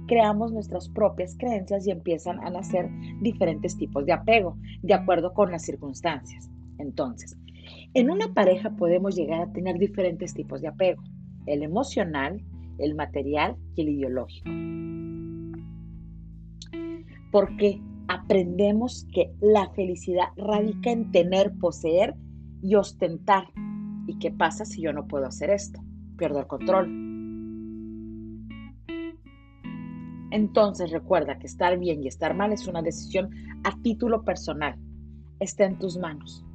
creamos 0.10 0.52
nuestras 0.52 0.90
propias 0.90 1.38
creencias 1.38 1.86
y 1.86 1.92
empiezan 1.92 2.40
a 2.40 2.50
nacer 2.50 2.90
diferentes 3.22 3.78
tipos 3.78 4.08
de 4.08 4.14
apego, 4.14 4.58
de 4.82 4.96
acuerdo 4.96 5.34
con 5.34 5.52
las 5.52 5.64
circunstancias. 5.64 6.50
Entonces, 6.80 7.38
en 7.94 8.10
una 8.10 8.34
pareja 8.34 8.72
podemos 8.72 9.16
llegar 9.16 9.42
a 9.42 9.52
tener 9.52 9.78
diferentes 9.78 10.34
tipos 10.34 10.62
de 10.62 10.68
apego, 10.68 11.04
el 11.46 11.62
emocional, 11.62 12.44
el 12.80 12.96
material 12.96 13.56
y 13.76 13.82
el 13.84 13.90
ideológico. 13.90 14.50
Porque 17.32 17.80
aprendemos 18.08 19.06
que 19.14 19.32
la 19.40 19.70
felicidad 19.76 20.30
radica 20.38 20.90
en 20.90 21.12
tener, 21.12 21.54
poseer 21.60 22.16
y 22.64 22.74
ostentar. 22.74 23.46
¿Y 24.08 24.18
qué 24.18 24.32
pasa 24.32 24.66
si 24.66 24.82
yo 24.82 24.92
no 24.92 25.06
puedo 25.06 25.28
hacer 25.28 25.52
esto? 25.52 25.80
Pierdo 26.18 26.40
el 26.40 26.48
control. 26.48 27.09
Entonces 30.32 30.92
recuerda 30.92 31.40
que 31.40 31.48
estar 31.48 31.78
bien 31.80 32.04
y 32.04 32.08
estar 32.08 32.36
mal 32.36 32.54
es 32.54 32.68
una 32.68 32.82
decisión 32.82 33.30
a 33.64 33.76
título 33.82 34.24
personal. 34.24 34.76
Está 35.40 35.66
en 35.66 35.80
tus 35.80 35.98
manos. 35.98 36.46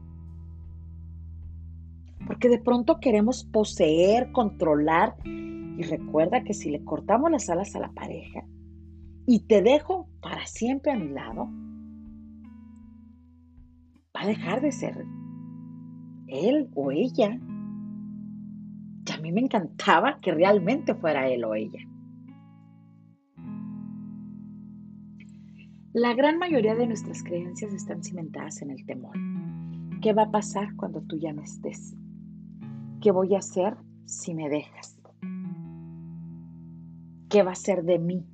Porque 2.26 2.48
de 2.48 2.58
pronto 2.58 3.00
queremos 3.00 3.44
poseer, 3.44 4.30
controlar. 4.32 5.16
Y 5.24 5.82
recuerda 5.82 6.44
que 6.44 6.54
si 6.54 6.70
le 6.70 6.84
cortamos 6.84 7.30
las 7.30 7.50
alas 7.50 7.74
a 7.74 7.80
la 7.80 7.90
pareja 7.90 8.44
y 9.26 9.40
te 9.40 9.60
dejo 9.60 10.08
para 10.20 10.46
siempre 10.46 10.92
a 10.92 10.96
mi 10.96 11.08
lado, 11.08 11.48
va 14.16 14.22
a 14.22 14.26
dejar 14.26 14.60
de 14.60 14.70
ser 14.70 15.04
él 16.28 16.70
o 16.74 16.92
ella. 16.92 17.40
Y 19.06 19.12
a 19.12 19.18
mí 19.18 19.32
me 19.32 19.40
encantaba 19.40 20.20
que 20.20 20.32
realmente 20.32 20.94
fuera 20.94 21.28
él 21.28 21.44
o 21.44 21.54
ella. 21.54 21.80
La 25.96 26.12
gran 26.12 26.38
mayoría 26.38 26.74
de 26.74 26.88
nuestras 26.88 27.22
creencias 27.22 27.72
están 27.72 28.02
cimentadas 28.02 28.60
en 28.62 28.72
el 28.72 28.84
temor. 28.84 29.16
¿Qué 30.02 30.12
va 30.12 30.24
a 30.24 30.30
pasar 30.32 30.74
cuando 30.74 31.00
tú 31.02 31.16
ya 31.20 31.32
no 31.32 31.40
estés? 31.40 31.94
¿Qué 33.00 33.12
voy 33.12 33.36
a 33.36 33.38
hacer 33.38 33.76
si 34.04 34.34
me 34.34 34.48
dejas? 34.48 35.00
¿Qué 37.28 37.44
va 37.44 37.52
a 37.52 37.54
ser 37.54 37.84
de 37.84 38.00
mí? 38.00 38.26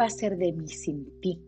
Va 0.00 0.06
a 0.06 0.10
ser 0.10 0.38
de 0.38 0.52
mí 0.52 0.66
sin 0.66 1.20
ti? 1.20 1.38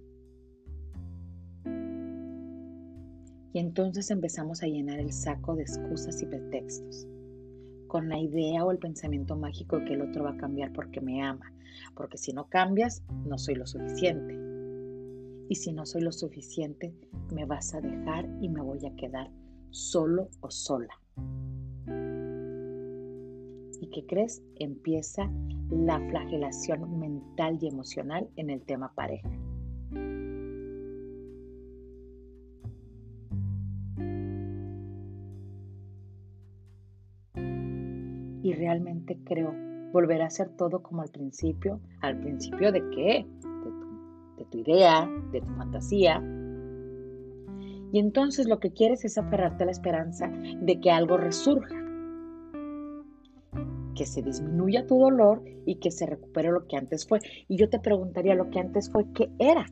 Y 3.55 3.59
entonces 3.59 4.11
empezamos 4.11 4.63
a 4.63 4.67
llenar 4.67 4.99
el 4.99 5.13
saco 5.13 5.57
de 5.57 5.63
excusas 5.63 6.21
y 6.21 6.27
pretextos, 6.27 7.07
con 7.87 8.11
la 8.11 8.19
idea 8.19 8.65
o 8.65 8.71
el 8.71 8.79
pensamiento 8.79 9.37
mágico 9.37 9.79
de 9.79 9.85
que 9.87 9.95
el 9.95 10.03
otro 10.03 10.25
va 10.25 10.31
a 10.31 10.37
cambiar 10.37 10.73
porque 10.73 11.01
me 11.01 11.23
ama, 11.23 11.51
porque 11.95 12.19
si 12.19 12.33
no 12.33 12.49
cambias, 12.49 13.03
no 13.25 13.39
soy 13.39 13.55
lo 13.55 13.67
suficiente. 13.67 14.39
Y 15.49 15.55
si 15.55 15.73
no 15.73 15.87
soy 15.87 16.03
lo 16.03 16.13
suficiente, 16.13 16.95
me 17.35 17.47
vas 17.47 17.75
a 17.75 17.81
dejar 17.81 18.29
y 18.41 18.49
me 18.49 18.61
voy 18.61 18.85
a 18.87 18.95
quedar 18.97 19.31
solo 19.71 20.29
o 20.41 20.51
sola. 20.51 20.95
¿Y 23.93 24.01
qué 24.01 24.07
crees? 24.07 24.43
Empieza 24.59 25.31
la 25.69 26.01
flagelación 26.09 26.99
mental 26.99 27.59
y 27.61 27.69
emocional 27.69 28.27
en 28.37 28.49
el 28.49 28.63
tema 28.63 28.91
pareja. 28.95 29.29
Y 38.43 38.55
realmente 38.55 39.19
creo 39.25 39.55
volver 39.93 40.23
a 40.23 40.27
hacer 40.27 40.49
todo 40.57 40.83
como 40.83 41.03
al 41.03 41.11
principio. 41.11 41.79
¿Al 42.01 42.19
principio 42.19 42.73
de 42.73 42.81
qué? 42.91 43.27
De 43.43 43.71
tu, 43.73 44.39
de 44.39 44.45
tu 44.47 44.59
idea, 44.59 45.07
de 45.33 45.43
tu 45.43 45.55
fantasía. 45.55 46.19
Y 47.93 47.99
entonces 47.99 48.49
lo 48.49 48.59
que 48.59 48.73
quieres 48.73 49.05
es 49.05 49.19
aferrarte 49.19 49.65
a 49.65 49.67
la 49.67 49.73
esperanza 49.73 50.29
de 50.29 50.81
que 50.81 50.91
algo 50.91 51.19
resurja 51.19 51.82
que 53.95 54.07
se 54.07 54.23
disminuya 54.23 54.87
tu 54.87 54.99
dolor 54.99 55.43
y 55.67 55.77
que 55.77 55.91
se 55.91 56.07
recupere 56.07 56.51
lo 56.51 56.67
que 56.67 56.77
antes 56.77 57.07
fue. 57.07 57.21
Y 57.49 57.57
yo 57.57 57.69
te 57.69 57.79
preguntaría, 57.79 58.35
lo 58.35 58.51
que 58.51 58.61
antes 58.61 58.91
fue, 58.91 59.05
¿qué 59.13 59.31
era? 59.39 59.67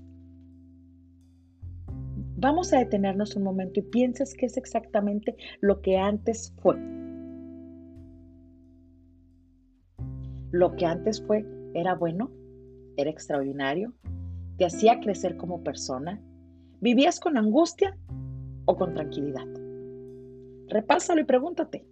Vamos 2.36 2.72
a 2.72 2.78
detenernos 2.78 3.36
un 3.36 3.42
momento 3.42 3.80
y 3.80 3.82
piensas 3.82 4.34
qué 4.34 4.46
es 4.46 4.56
exactamente 4.56 5.36
lo 5.60 5.82
que 5.82 5.98
antes 5.98 6.54
fue. 6.62 6.76
Lo 10.50 10.74
que 10.74 10.86
antes 10.86 11.22
fue 11.22 11.44
era 11.74 11.94
bueno, 11.94 12.30
era 12.96 13.10
extraordinario, 13.10 13.92
te 14.56 14.64
hacía 14.64 15.00
crecer 15.00 15.36
como 15.36 15.62
persona, 15.62 16.20
vivías 16.80 17.20
con 17.20 17.36
angustia 17.36 17.96
o 18.64 18.76
con 18.76 18.94
tranquilidad. 18.94 19.46
Repásalo 20.68 21.20
y 21.20 21.24
pregúntate. 21.24 21.84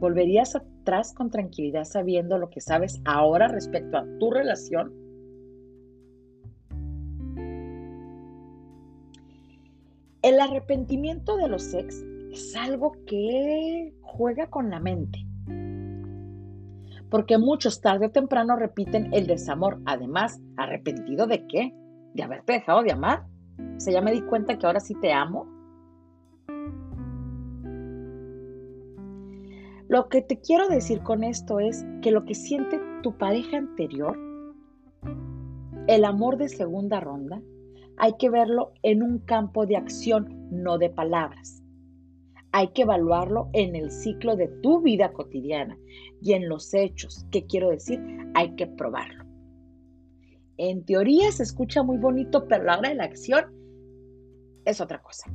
¿Volverías 0.00 0.56
atrás 0.56 1.12
con 1.12 1.30
tranquilidad 1.30 1.84
sabiendo 1.84 2.38
lo 2.38 2.48
que 2.48 2.62
sabes 2.62 3.02
ahora 3.04 3.48
respecto 3.48 3.98
a 3.98 4.06
tu 4.18 4.30
relación? 4.30 4.94
El 10.22 10.40
arrepentimiento 10.40 11.36
de 11.36 11.48
los 11.48 11.74
ex 11.74 12.02
es 12.32 12.56
algo 12.56 12.92
que 13.06 13.94
juega 14.00 14.48
con 14.48 14.70
la 14.70 14.80
mente. 14.80 15.18
Porque 17.10 17.36
muchos 17.36 17.82
tarde 17.82 18.06
o 18.06 18.10
temprano 18.10 18.56
repiten 18.56 19.12
el 19.12 19.26
desamor. 19.26 19.80
Además, 19.84 20.40
¿arrepentido 20.56 21.26
de 21.26 21.46
qué? 21.46 21.74
¿De 22.14 22.22
haberte 22.22 22.54
dejado 22.54 22.82
de 22.82 22.92
amar? 22.92 23.26
O 23.76 23.80
sea, 23.80 23.92
ya 23.92 24.00
me 24.00 24.12
di 24.12 24.22
cuenta 24.22 24.56
que 24.56 24.66
ahora 24.66 24.80
sí 24.80 24.94
te 24.94 25.12
amo. 25.12 25.59
Lo 29.90 30.08
que 30.08 30.22
te 30.22 30.38
quiero 30.38 30.68
decir 30.68 31.00
con 31.00 31.24
esto 31.24 31.58
es 31.58 31.84
que 32.00 32.12
lo 32.12 32.24
que 32.24 32.36
siente 32.36 32.78
tu 33.02 33.18
pareja 33.18 33.56
anterior, 33.56 34.16
el 35.88 36.04
amor 36.04 36.36
de 36.36 36.48
segunda 36.48 37.00
ronda, 37.00 37.42
hay 37.96 38.12
que 38.16 38.30
verlo 38.30 38.72
en 38.84 39.02
un 39.02 39.18
campo 39.18 39.66
de 39.66 39.76
acción, 39.76 40.46
no 40.52 40.78
de 40.78 40.90
palabras. 40.90 41.64
Hay 42.52 42.68
que 42.68 42.82
evaluarlo 42.82 43.50
en 43.52 43.74
el 43.74 43.90
ciclo 43.90 44.36
de 44.36 44.46
tu 44.62 44.80
vida 44.80 45.12
cotidiana 45.12 45.76
y 46.22 46.34
en 46.34 46.48
los 46.48 46.72
hechos. 46.72 47.26
¿Qué 47.32 47.46
quiero 47.46 47.70
decir? 47.70 48.00
Hay 48.34 48.54
que 48.54 48.68
probarlo. 48.68 49.24
En 50.56 50.84
teoría 50.84 51.32
se 51.32 51.42
escucha 51.42 51.82
muy 51.82 51.98
bonito, 51.98 52.46
pero 52.46 52.62
la 52.62 52.78
hora 52.78 52.90
de 52.90 52.94
la 52.94 53.04
acción 53.06 53.44
es 54.64 54.80
otra 54.80 55.02
cosa. 55.02 55.32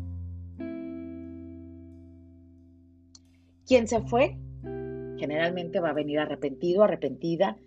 ¿Quién 3.65 3.88
se 3.88 4.01
fue? 4.01 4.38
Generalmente 5.17 5.80
va 5.80 5.89
a 5.89 5.93
venir 5.93 6.19
arrepentido, 6.19 6.84
arrepentida 6.84 7.58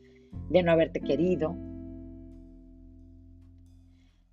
de 0.50 0.62
no 0.62 0.72
haberte 0.72 1.00
querido, 1.00 1.56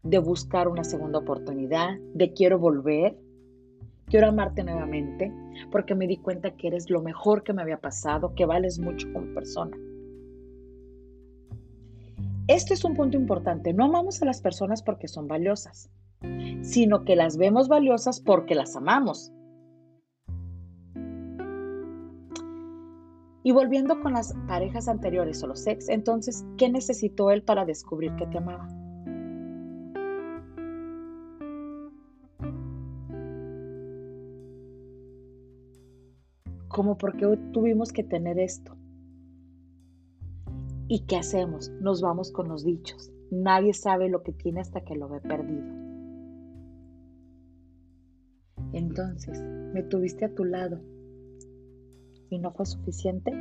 de 0.03 0.19
buscar 0.19 0.67
una 0.67 0.83
segunda 0.83 1.19
oportunidad, 1.19 1.97
de 2.13 2.33
quiero 2.33 2.59
volver, 2.59 3.17
quiero 4.05 4.27
amarte 4.27 4.63
nuevamente, 4.63 5.33
porque 5.71 5.95
me 5.95 6.07
di 6.07 6.17
cuenta 6.17 6.55
que 6.55 6.67
eres 6.67 6.89
lo 6.89 7.01
mejor 7.01 7.43
que 7.43 7.53
me 7.53 7.63
había 7.63 7.79
pasado, 7.79 8.35
que 8.35 8.45
vales 8.45 8.77
mucho 8.77 9.11
como 9.11 9.33
persona. 9.33 9.75
Esto 12.47 12.75
es 12.75 12.83
un 12.83 12.93
punto 12.93 13.17
importante. 13.17 13.73
No 13.73 13.85
amamos 13.85 14.21
a 14.21 14.25
las 14.25 14.39
personas 14.39 14.83
porque 14.83 15.07
son 15.07 15.27
valiosas, 15.27 15.89
sino 16.61 17.03
que 17.03 17.15
las 17.15 17.37
vemos 17.37 17.67
valiosas 17.67 18.21
porque 18.21 18.53
las 18.53 18.75
amamos. 18.75 19.31
Y 23.45 23.51
volviendo 23.51 24.01
con 24.01 24.13
las 24.13 24.33
parejas 24.47 24.87
anteriores 24.87 25.43
o 25.43 25.45
los 25.45 25.67
ex, 25.67 25.87
entonces, 25.89 26.43
¿qué 26.57 26.67
necesitó 26.67 27.29
él 27.29 27.43
para 27.43 27.63
descubrir 27.63 28.15
que 28.15 28.25
te 28.25 28.39
amaba? 28.39 28.67
¿Cómo 36.69 36.97
por 36.97 37.15
qué 37.17 37.37
tuvimos 37.53 37.91
que 37.91 38.03
tener 38.03 38.39
esto? 38.39 38.75
¿Y 40.87 41.05
qué 41.05 41.17
hacemos? 41.17 41.69
Nos 41.81 42.01
vamos 42.01 42.31
con 42.31 42.47
los 42.47 42.65
dichos. 42.65 43.11
Nadie 43.29 43.75
sabe 43.75 44.09
lo 44.09 44.23
que 44.23 44.33
tiene 44.33 44.61
hasta 44.61 44.81
que 44.83 44.95
lo 44.95 45.07
ve 45.07 45.21
perdido. 45.21 45.71
Entonces, 48.73 49.39
me 49.71 49.83
tuviste 49.83 50.25
a 50.25 50.33
tu 50.33 50.45
lado 50.45 50.94
y 52.29 52.39
no 52.39 52.51
fue 52.51 52.65
suficiente? 52.65 53.31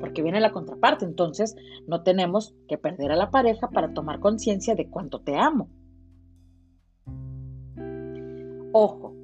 Porque 0.00 0.22
viene 0.22 0.40
la 0.40 0.52
contraparte, 0.52 1.04
entonces 1.04 1.56
no 1.86 2.02
tenemos 2.02 2.54
que 2.68 2.78
perder 2.78 3.12
a 3.12 3.16
la 3.16 3.30
pareja 3.30 3.68
para 3.70 3.92
tomar 3.92 4.20
conciencia 4.20 4.74
de 4.74 4.88
cuánto 4.88 5.20
te 5.20 5.36
amo. 5.36 5.68
Ojo, 8.72 9.14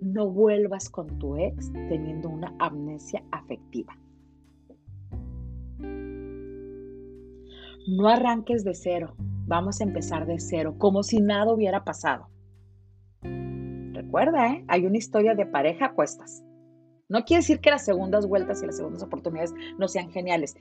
no 0.00 0.28
vuelvas 0.28 0.90
con 0.90 1.18
tu 1.18 1.36
ex 1.36 1.72
teniendo 1.72 2.28
una 2.28 2.54
amnesia 2.58 3.22
afectiva. 3.30 3.96
No 7.86 8.08
arranques 8.08 8.64
de 8.64 8.74
cero. 8.74 9.14
vamos 9.46 9.80
a 9.80 9.84
empezar 9.84 10.26
de 10.26 10.40
cero, 10.40 10.74
como 10.78 11.02
si 11.02 11.20
nada 11.20 11.52
hubiera 11.52 11.84
pasado. 11.84 12.28
Recuerda, 14.14 14.46
¿eh? 14.46 14.64
hay 14.68 14.86
una 14.86 14.96
historia 14.96 15.34
de 15.34 15.44
pareja 15.44 15.86
a 15.86 15.92
cuestas. 15.92 16.44
No 17.08 17.24
quiere 17.24 17.40
decir 17.40 17.58
que 17.58 17.72
las 17.72 17.84
segundas 17.84 18.28
vueltas 18.28 18.62
y 18.62 18.66
las 18.66 18.76
segundas 18.76 19.02
oportunidades 19.02 19.52
no 19.76 19.88
sean 19.88 20.08
geniales. 20.08 20.54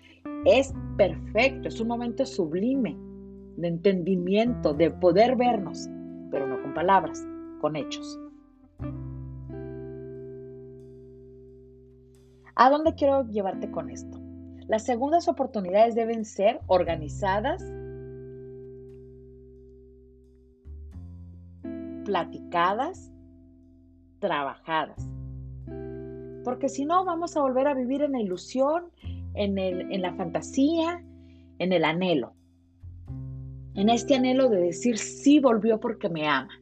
Es 0.44 0.74
perfecto, 0.98 1.68
es 1.68 1.80
un 1.80 1.88
momento 1.88 2.26
sublime 2.26 2.98
de 3.58 3.68
entendimiento, 3.68 4.74
de 4.74 4.90
poder 4.90 5.36
vernos, 5.36 5.88
pero 6.32 6.48
no 6.48 6.64
con 6.64 6.74
palabras, 6.74 7.24
con 7.62 7.76
hechos. 7.76 8.20
¿A 12.56 12.72
dónde 12.72 12.96
quiero 12.96 13.28
llevarte 13.28 13.70
con 13.70 13.92
esto? 13.92 14.20
Las 14.68 14.84
segundas 14.84 15.28
oportunidades 15.28 15.94
deben 15.94 16.26
ser 16.26 16.60
organizadas, 16.66 17.64
platicadas, 22.04 23.13
trabajadas. 24.24 25.06
Porque 26.46 26.70
si 26.70 26.86
no, 26.86 27.04
vamos 27.04 27.36
a 27.36 27.42
volver 27.42 27.68
a 27.68 27.74
vivir 27.74 28.02
en 28.04 28.14
la 28.14 28.22
ilusión, 28.22 28.86
en, 29.34 29.58
en 29.58 30.02
la 30.02 30.14
fantasía, 30.14 31.04
en 31.60 31.74
el 31.74 31.84
anhelo. 31.84 32.34
En 33.76 33.90
este 33.90 34.16
anhelo 34.16 34.48
de 34.48 34.62
decir 34.62 34.98
sí 34.98 35.42
volvió 35.42 35.82
porque 35.82 36.08
me 36.08 36.26
ama. 36.26 36.54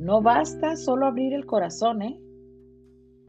No 0.00 0.20
basta 0.20 0.76
solo 0.76 1.06
abrir 1.06 1.34
el 1.34 1.46
corazón, 1.46 2.02
¿eh? 2.02 2.20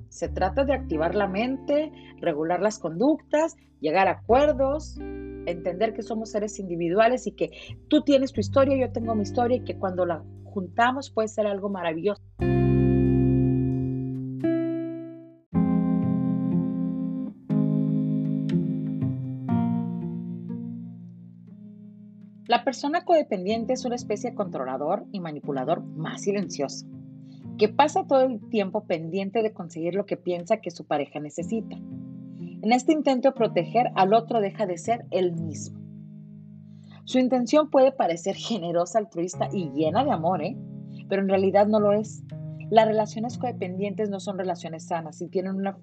Se 0.09 0.27
trata 0.27 0.65
de 0.65 0.73
activar 0.73 1.15
la 1.15 1.27
mente, 1.27 1.91
regular 2.19 2.61
las 2.61 2.79
conductas, 2.79 3.55
llegar 3.79 4.07
a 4.07 4.11
acuerdos, 4.11 4.97
entender 5.45 5.93
que 5.93 6.01
somos 6.01 6.31
seres 6.31 6.59
individuales 6.59 7.27
y 7.27 7.31
que 7.31 7.51
tú 7.87 8.01
tienes 8.01 8.33
tu 8.33 8.41
historia, 8.41 8.75
yo 8.75 8.91
tengo 8.91 9.15
mi 9.15 9.23
historia 9.23 9.57
y 9.57 9.63
que 9.63 9.77
cuando 9.77 10.05
la 10.05 10.23
juntamos 10.45 11.11
puede 11.11 11.27
ser 11.27 11.47
algo 11.47 11.69
maravilloso. 11.69 12.21
La 22.47 22.63
persona 22.63 23.05
codependiente 23.05 23.73
es 23.73 23.85
una 23.85 23.93
especie 23.93 24.33
controlador 24.33 25.05
y 25.11 25.19
manipulador 25.19 25.83
más 25.83 26.23
silencioso, 26.23 26.87
que 27.59 27.69
pasa 27.69 28.07
todo 28.07 28.21
el 28.21 28.39
tiempo 28.49 28.85
pendiente 28.85 29.43
de 29.43 29.53
conseguir 29.53 29.93
lo 29.93 30.05
que 30.05 30.17
piensa 30.17 30.57
que 30.57 30.71
su 30.71 30.85
pareja 30.85 31.19
necesita. 31.19 31.75
En 31.75 32.71
este 32.71 32.93
intento 32.93 33.29
de 33.29 33.35
proteger 33.35 33.91
al 33.95 34.13
otro 34.13 34.41
deja 34.41 34.65
de 34.65 34.77
ser 34.77 35.05
él 35.11 35.33
mismo. 35.33 35.79
Su 37.05 37.19
intención 37.19 37.69
puede 37.69 37.91
parecer 37.91 38.35
generosa, 38.37 38.99
altruista 38.99 39.49
y 39.51 39.69
llena 39.71 40.03
de 40.03 40.11
amor, 40.11 40.41
¿eh? 40.41 40.57
pero 41.07 41.21
en 41.21 41.29
realidad 41.29 41.67
no 41.67 41.79
lo 41.79 41.93
es. 41.93 42.23
Las 42.71 42.87
relaciones 42.87 43.37
codependientes 43.37 44.09
no 44.09 44.19
son 44.19 44.37
relaciones 44.37 44.87
sanas 44.87 45.21
y 45.21 45.27
tienen 45.27 45.55
un 45.55 45.75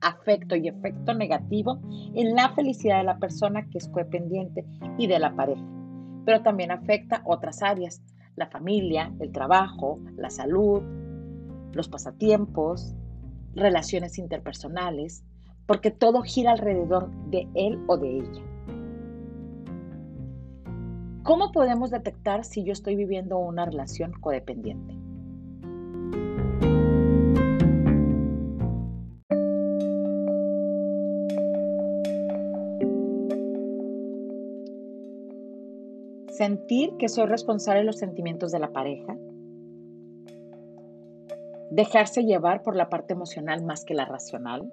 afecto 0.00 0.54
y 0.54 0.68
efecto 0.68 1.14
negativo 1.14 1.80
en 2.14 2.34
la 2.34 2.50
felicidad 2.50 2.98
de 2.98 3.04
la 3.04 3.18
persona 3.18 3.66
que 3.70 3.78
es 3.78 3.88
codependiente 3.88 4.64
y 4.98 5.06
de 5.06 5.18
la 5.18 5.34
pareja 5.34 5.64
pero 6.26 6.42
también 6.42 6.72
afecta 6.72 7.22
otras 7.24 7.62
áreas, 7.62 8.02
la 8.34 8.48
familia, 8.48 9.14
el 9.20 9.32
trabajo, 9.32 10.00
la 10.16 10.28
salud, 10.28 10.82
los 11.76 11.88
pasatiempos, 11.88 12.94
relaciones 13.54 14.18
interpersonales, 14.18 15.24
porque 15.66 15.90
todo 15.90 16.22
gira 16.22 16.52
alrededor 16.52 17.10
de 17.30 17.48
él 17.54 17.82
o 17.86 17.96
de 17.96 18.18
ella. 18.18 18.42
¿Cómo 21.22 21.50
podemos 21.52 21.90
detectar 21.90 22.44
si 22.44 22.62
yo 22.64 22.72
estoy 22.72 22.96
viviendo 22.96 23.38
una 23.38 23.64
relación 23.64 24.12
codependiente? 24.12 24.96
sentir 36.36 36.96
que 36.98 37.08
soy 37.08 37.26
responsable 37.26 37.80
de 37.80 37.86
los 37.86 37.98
sentimientos 37.98 38.52
de 38.52 38.58
la 38.58 38.70
pareja, 38.70 39.16
dejarse 41.76 42.24
llevar 42.24 42.62
por 42.62 42.74
la 42.74 42.88
parte 42.88 43.12
emocional 43.12 43.62
más 43.62 43.84
que 43.84 43.92
la 43.92 44.06
racional, 44.06 44.72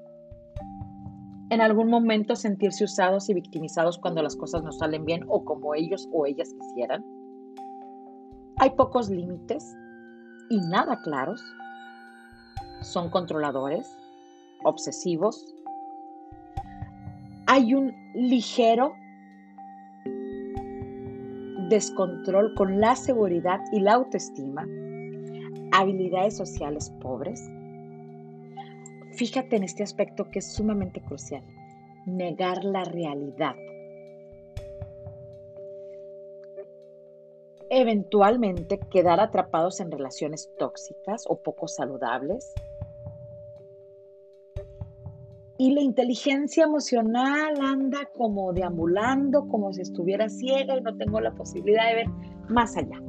en 1.50 1.60
algún 1.60 1.90
momento 1.90 2.38
sentirse 2.38 2.86
usados 2.86 3.30
y 3.30 3.34
victimizados 3.34 4.00
cuando 4.00 4.24
las 4.24 4.38
cosas 4.38 4.64
no 4.64 4.72
salen 4.72 5.04
bien 5.04 5.26
o 5.28 5.44
como 5.44 5.76
ellos 5.76 6.08
o 6.14 6.26
ellas 6.26 6.50
quisieran. 6.62 7.06
Hay 8.58 8.70
pocos 8.70 9.10
límites 9.10 9.76
y 10.50 10.62
nada 10.62 11.02
claros. 11.02 11.44
Son 12.82 13.10
controladores, 13.10 13.86
obsesivos. 14.64 15.54
Hay 17.48 17.74
un 17.74 17.94
ligero 18.16 18.94
descontrol 21.68 22.54
con 22.56 22.80
la 22.80 22.96
seguridad 22.96 23.60
y 23.74 23.82
la 23.82 23.94
autoestima, 23.94 24.66
habilidades 25.74 26.38
sociales 26.38 26.92
pobres. 27.02 27.50
Fíjate 29.12 29.56
en 29.56 29.64
este 29.64 29.84
aspecto 29.84 30.30
que 30.30 30.40
es 30.40 30.54
sumamente 30.54 31.02
crucial, 31.02 31.44
negar 32.06 32.64
la 32.64 32.84
realidad. 32.84 33.56
Eventualmente 37.70 38.80
quedar 38.92 39.20
atrapados 39.20 39.80
en 39.80 39.92
relaciones 39.92 40.50
tóxicas 40.60 41.26
o 41.28 41.42
poco 41.42 41.68
saludables, 41.68 42.54
y 45.58 45.72
la 45.72 45.82
inteligencia 45.82 46.64
emocional 46.64 47.60
anda 47.62 48.10
como 48.18 48.54
deambulando, 48.54 49.48
como 49.48 49.72
si 49.72 49.82
estuviera 49.82 50.28
ciega 50.28 50.76
y 50.76 50.82
no 50.82 50.98
tengo 50.98 51.22
la 51.22 51.32
posibilidad 51.32 51.88
de 51.90 51.96
ver 51.96 52.08
más 52.50 52.76
allá. 52.76 53.03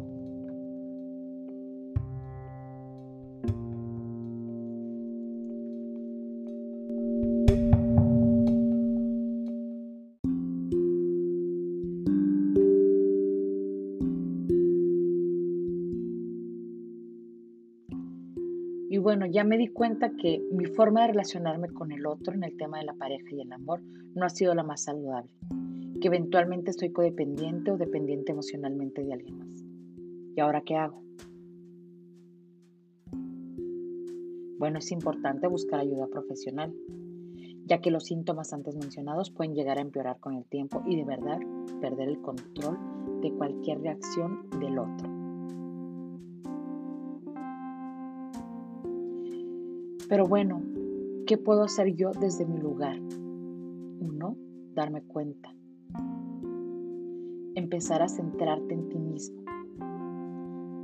Bueno, 19.16 19.32
ya 19.32 19.44
me 19.44 19.56
di 19.56 19.68
cuenta 19.68 20.10
que 20.16 20.42
mi 20.50 20.64
forma 20.64 21.02
de 21.02 21.12
relacionarme 21.12 21.68
con 21.68 21.92
el 21.92 22.04
otro 22.04 22.34
en 22.34 22.42
el 22.42 22.56
tema 22.56 22.80
de 22.80 22.84
la 22.84 22.94
pareja 22.94 23.28
y 23.30 23.42
el 23.42 23.52
amor 23.52 23.80
no 24.12 24.26
ha 24.26 24.28
sido 24.28 24.56
la 24.56 24.64
más 24.64 24.82
saludable, 24.82 25.30
que 26.00 26.08
eventualmente 26.08 26.72
estoy 26.72 26.90
codependiente 26.90 27.70
o 27.70 27.76
dependiente 27.76 28.32
emocionalmente 28.32 29.04
de 29.04 29.12
alguien 29.12 29.38
más. 29.38 29.64
¿Y 30.34 30.40
ahora 30.40 30.62
qué 30.62 30.74
hago? 30.74 31.00
Bueno, 34.58 34.80
es 34.80 34.90
importante 34.90 35.46
buscar 35.46 35.78
ayuda 35.78 36.08
profesional, 36.08 36.74
ya 37.66 37.80
que 37.80 37.92
los 37.92 38.06
síntomas 38.06 38.52
antes 38.52 38.74
mencionados 38.74 39.30
pueden 39.30 39.54
llegar 39.54 39.78
a 39.78 39.82
empeorar 39.82 40.18
con 40.18 40.34
el 40.34 40.44
tiempo 40.46 40.82
y 40.86 40.96
de 40.96 41.04
verdad 41.04 41.38
perder 41.80 42.08
el 42.08 42.20
control 42.20 42.76
de 43.20 43.32
cualquier 43.32 43.80
reacción 43.80 44.50
del 44.58 44.76
otro. 44.76 45.23
Pero 50.08 50.26
bueno, 50.26 50.62
¿qué 51.26 51.38
puedo 51.38 51.62
hacer 51.62 51.94
yo 51.94 52.10
desde 52.12 52.44
mi 52.44 52.58
lugar? 52.58 52.98
Uno, 53.00 54.36
darme 54.74 55.02
cuenta. 55.02 55.54
Empezar 57.54 58.02
a 58.02 58.08
centrarte 58.08 58.74
en 58.74 58.88
ti 58.88 58.98
mismo. 58.98 59.42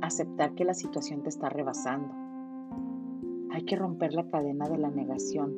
Aceptar 0.01 0.55
que 0.55 0.65
la 0.65 0.73
situación 0.73 1.21
te 1.21 1.29
está 1.29 1.49
rebasando. 1.49 2.11
Hay 3.51 3.63
que 3.63 3.75
romper 3.75 4.13
la 4.13 4.27
cadena 4.27 4.67
de 4.67 4.77
la 4.79 4.89
negación. 4.89 5.55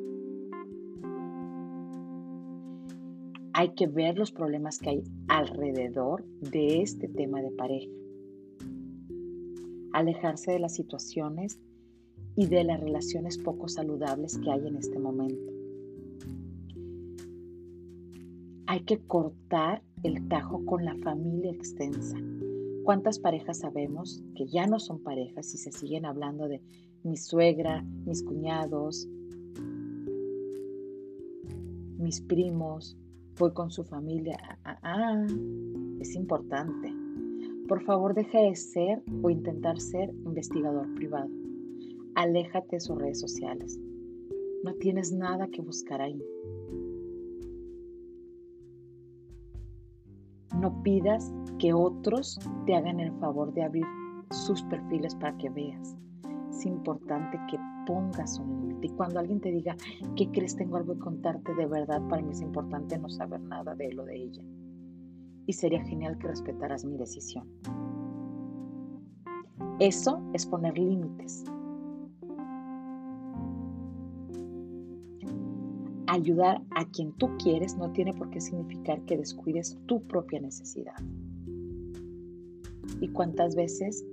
Hay 3.54 3.70
que 3.74 3.86
ver 3.86 4.18
los 4.18 4.32
problemas 4.32 4.78
que 4.78 4.90
hay 4.90 5.04
alrededor 5.28 6.24
de 6.40 6.82
este 6.82 7.08
tema 7.08 7.40
de 7.40 7.50
pareja. 7.52 7.90
Alejarse 9.92 10.52
de 10.52 10.58
las 10.58 10.74
situaciones 10.74 11.60
y 12.36 12.46
de 12.46 12.64
las 12.64 12.80
relaciones 12.80 13.38
poco 13.38 13.68
saludables 13.68 14.38
que 14.38 14.50
hay 14.50 14.66
en 14.66 14.76
este 14.76 14.98
momento. 14.98 15.52
Hay 18.66 18.80
que 18.80 18.98
cortar 18.98 19.82
el 20.02 20.26
tajo 20.28 20.64
con 20.64 20.84
la 20.84 20.96
familia 20.96 21.52
extensa. 21.52 22.16
¿Cuántas 22.82 23.18
parejas 23.18 23.58
sabemos 23.58 24.22
que 24.34 24.46
ya 24.46 24.66
no 24.66 24.78
son 24.78 25.02
parejas 25.02 25.54
y 25.54 25.58
se 25.58 25.72
siguen 25.72 26.04
hablando 26.04 26.48
de 26.48 26.60
mi 27.02 27.16
suegra, 27.16 27.82
mis 28.04 28.22
cuñados, 28.22 29.08
mis 31.98 32.20
primos, 32.20 32.96
Voy 33.36 33.52
con 33.52 33.70
su 33.72 33.82
familia. 33.82 34.38
Ah, 34.62 34.78
ah, 34.82 35.26
es 35.98 36.14
importante. 36.14 36.94
Por 37.66 37.82
favor, 37.82 38.14
deja 38.14 38.40
de 38.40 38.54
ser 38.54 39.02
o 39.22 39.30
intentar 39.30 39.80
ser 39.80 40.10
investigador 40.24 40.94
privado. 40.94 41.28
Aléjate 42.16 42.76
de 42.76 42.80
sus 42.80 42.96
redes 42.96 43.18
sociales. 43.18 43.78
No 44.62 44.72
tienes 44.74 45.12
nada 45.12 45.48
que 45.48 45.60
buscar 45.60 46.00
ahí. 46.00 46.22
No 50.60 50.82
pidas 50.84 51.32
que 51.58 51.72
otros 51.72 52.38
te 52.66 52.76
hagan 52.76 53.00
el 53.00 53.12
favor 53.18 53.52
de 53.52 53.64
abrir 53.64 53.84
sus 54.30 54.62
perfiles 54.62 55.14
para 55.16 55.36
que 55.38 55.50
veas. 55.50 55.96
Es 56.50 56.64
importante 56.64 57.36
que 57.50 57.58
pongas 57.84 58.38
un 58.38 58.60
límite. 58.60 58.86
Y 58.86 58.90
cuando 58.90 59.18
alguien 59.18 59.40
te 59.40 59.50
diga, 59.50 59.76
¿qué 60.14 60.30
crees? 60.30 60.54
Tengo 60.54 60.76
algo 60.76 60.94
que 60.94 61.00
contarte 61.00 61.52
de 61.54 61.66
verdad, 61.66 62.00
para 62.08 62.22
mí 62.22 62.30
es 62.30 62.40
importante 62.40 62.96
no 62.96 63.08
saber 63.08 63.40
nada 63.40 63.74
de 63.74 63.88
él 63.88 63.98
o 63.98 64.04
de 64.04 64.16
ella. 64.16 64.42
Y 65.46 65.52
sería 65.52 65.82
genial 65.82 66.16
que 66.18 66.28
respetaras 66.28 66.84
mi 66.84 66.96
decisión. 66.96 67.48
Eso 69.80 70.22
es 70.32 70.46
poner 70.46 70.78
límites. 70.78 71.44
Ayudar 76.14 76.62
a 76.76 76.84
quien 76.84 77.10
tú 77.14 77.28
quieres 77.42 77.76
no 77.76 77.90
tiene 77.90 78.14
por 78.14 78.30
qué 78.30 78.40
significar 78.40 79.04
que 79.04 79.16
descuides 79.16 79.76
tu 79.86 80.00
propia 80.06 80.40
necesidad. 80.40 80.94
¿Y 83.00 83.08
cuántas 83.08 83.56
veces 83.56 84.06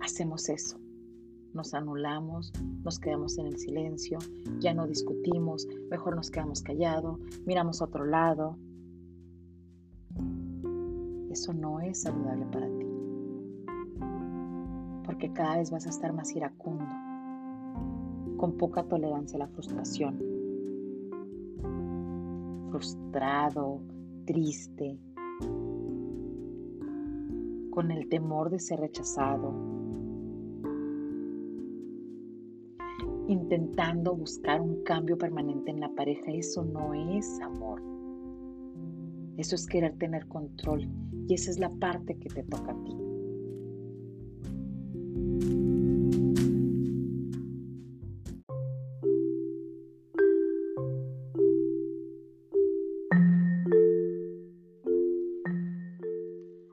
hacemos 0.00 0.48
eso? 0.48 0.80
Nos 1.52 1.74
anulamos, 1.74 2.54
nos 2.84 2.98
quedamos 2.98 3.36
en 3.36 3.48
el 3.48 3.58
silencio, 3.58 4.18
ya 4.60 4.72
no 4.72 4.86
discutimos, 4.86 5.68
mejor 5.90 6.16
nos 6.16 6.30
quedamos 6.30 6.62
callados, 6.62 7.20
miramos 7.44 7.82
a 7.82 7.84
otro 7.84 8.06
lado. 8.06 8.56
Eso 11.30 11.52
no 11.52 11.80
es 11.80 12.00
saludable 12.00 12.46
para 12.46 12.66
ti. 12.66 12.86
Porque 15.04 15.30
cada 15.34 15.58
vez 15.58 15.70
vas 15.70 15.86
a 15.86 15.90
estar 15.90 16.14
más 16.14 16.34
iracundo 16.34 16.86
con 18.38 18.56
poca 18.56 18.84
tolerancia 18.84 19.36
a 19.36 19.40
la 19.40 19.48
frustración. 19.48 20.18
Frustrado, 22.70 23.80
triste, 24.24 24.98
con 27.70 27.90
el 27.90 28.08
temor 28.08 28.48
de 28.50 28.60
ser 28.60 28.80
rechazado, 28.80 29.52
intentando 33.26 34.14
buscar 34.14 34.60
un 34.60 34.82
cambio 34.84 35.18
permanente 35.18 35.70
en 35.70 35.80
la 35.80 35.90
pareja. 35.90 36.30
Eso 36.30 36.64
no 36.64 36.94
es 36.94 37.40
amor. 37.40 37.82
Eso 39.36 39.54
es 39.54 39.66
querer 39.66 39.96
tener 39.98 40.26
control 40.26 40.88
y 41.28 41.34
esa 41.34 41.50
es 41.50 41.58
la 41.58 41.70
parte 41.70 42.16
que 42.16 42.28
te 42.28 42.42
toca 42.44 42.72
a 42.72 42.84
ti. 42.84 43.07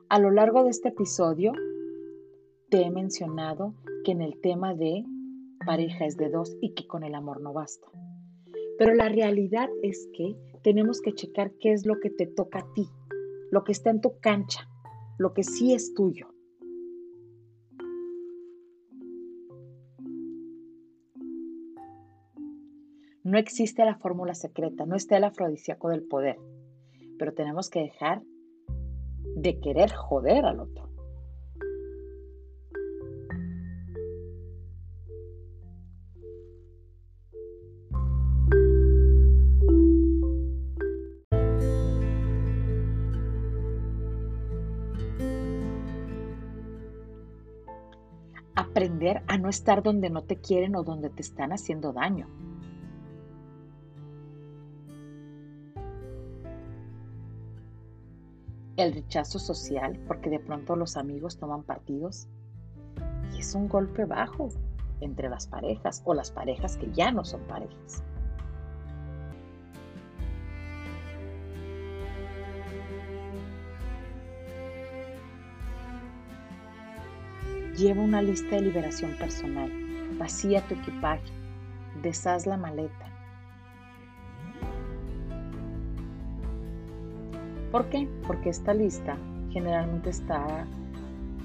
A 0.08 0.20
lo 0.20 0.30
largo 0.30 0.62
de 0.62 0.70
este 0.70 0.90
episodio 0.90 1.52
te 2.70 2.82
he 2.82 2.90
mencionado 2.92 3.74
que 4.04 4.12
en 4.12 4.20
el 4.20 4.40
tema 4.40 4.72
de 4.72 5.04
pareja 5.66 6.06
es 6.06 6.16
de 6.16 6.30
dos 6.30 6.56
y 6.60 6.74
que 6.74 6.86
con 6.86 7.02
el 7.02 7.16
amor 7.16 7.40
no 7.40 7.52
basta. 7.52 7.88
Pero 8.78 8.94
la 8.94 9.08
realidad 9.08 9.68
es 9.82 10.08
que 10.12 10.36
tenemos 10.62 11.00
que 11.00 11.12
checar 11.12 11.50
qué 11.58 11.72
es 11.72 11.86
lo 11.86 11.98
que 11.98 12.10
te 12.10 12.28
toca 12.28 12.60
a 12.60 12.72
ti, 12.72 12.88
lo 13.50 13.64
que 13.64 13.72
está 13.72 13.90
en 13.90 14.00
tu 14.00 14.20
cancha, 14.20 14.68
lo 15.18 15.34
que 15.34 15.42
sí 15.42 15.74
es 15.74 15.92
tuyo. 15.92 16.28
No 23.24 23.38
existe 23.38 23.84
la 23.84 23.96
fórmula 23.96 24.34
secreta, 24.34 24.86
no 24.86 24.94
está 24.94 25.16
el 25.16 25.24
afrodisíaco 25.24 25.88
del 25.88 26.04
poder, 26.04 26.38
pero 27.18 27.34
tenemos 27.34 27.70
que 27.70 27.80
dejar 27.80 28.22
de 29.46 29.60
querer 29.60 29.92
joder 29.92 30.44
al 30.44 30.58
otro. 30.58 30.88
Aprender 48.56 49.22
a 49.28 49.38
no 49.38 49.48
estar 49.48 49.84
donde 49.84 50.10
no 50.10 50.24
te 50.24 50.40
quieren 50.40 50.74
o 50.74 50.82
donde 50.82 51.08
te 51.08 51.22
están 51.22 51.52
haciendo 51.52 51.92
daño. 51.92 52.45
El 58.86 58.94
rechazo 58.94 59.38
social, 59.38 59.98
porque 60.06 60.30
de 60.30 60.38
pronto 60.38 60.76
los 60.76 60.96
amigos 60.96 61.38
toman 61.38 61.62
partidos, 61.62 62.28
y 63.34 63.40
es 63.40 63.54
un 63.54 63.68
golpe 63.68 64.04
bajo 64.04 64.48
entre 65.00 65.28
las 65.28 65.46
parejas 65.46 66.02
o 66.04 66.14
las 66.14 66.30
parejas 66.30 66.76
que 66.76 66.90
ya 66.92 67.10
no 67.10 67.24
son 67.24 67.40
parejas. 67.42 68.02
Lleva 77.76 78.00
una 78.00 78.22
lista 78.22 78.56
de 78.56 78.62
liberación 78.62 79.18
personal, 79.18 79.70
vacía 80.18 80.66
tu 80.66 80.74
equipaje, 80.74 81.30
deshaz 82.02 82.46
la 82.46 82.56
maleta, 82.56 83.15
¿Por 87.76 87.90
qué? 87.90 88.08
Porque 88.26 88.48
esta 88.48 88.72
lista 88.72 89.18
generalmente 89.50 90.08
está 90.08 90.66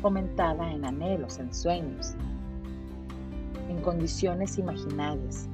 fomentada 0.02 0.72
en 0.72 0.86
anhelos, 0.86 1.40
en 1.40 1.54
sueños, 1.54 2.14
en 3.68 3.82
condiciones 3.82 4.58
imaginarias, 4.58 5.50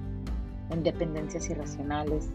en 0.70 0.84
dependencias 0.84 1.50
irracionales, 1.50 2.30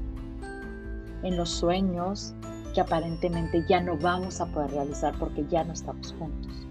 en 1.23 1.37
los 1.37 1.51
sueños 1.51 2.35
que 2.75 2.81
aparentemente 2.81 3.65
ya 3.69 3.81
no 3.81 3.97
vamos 3.97 4.41
a 4.41 4.47
poder 4.47 4.73
realizar 4.73 5.15
porque 5.21 5.47
ya 5.47 5.63
no 5.63 5.73
estamos 5.75 6.13
juntos. 6.19 6.67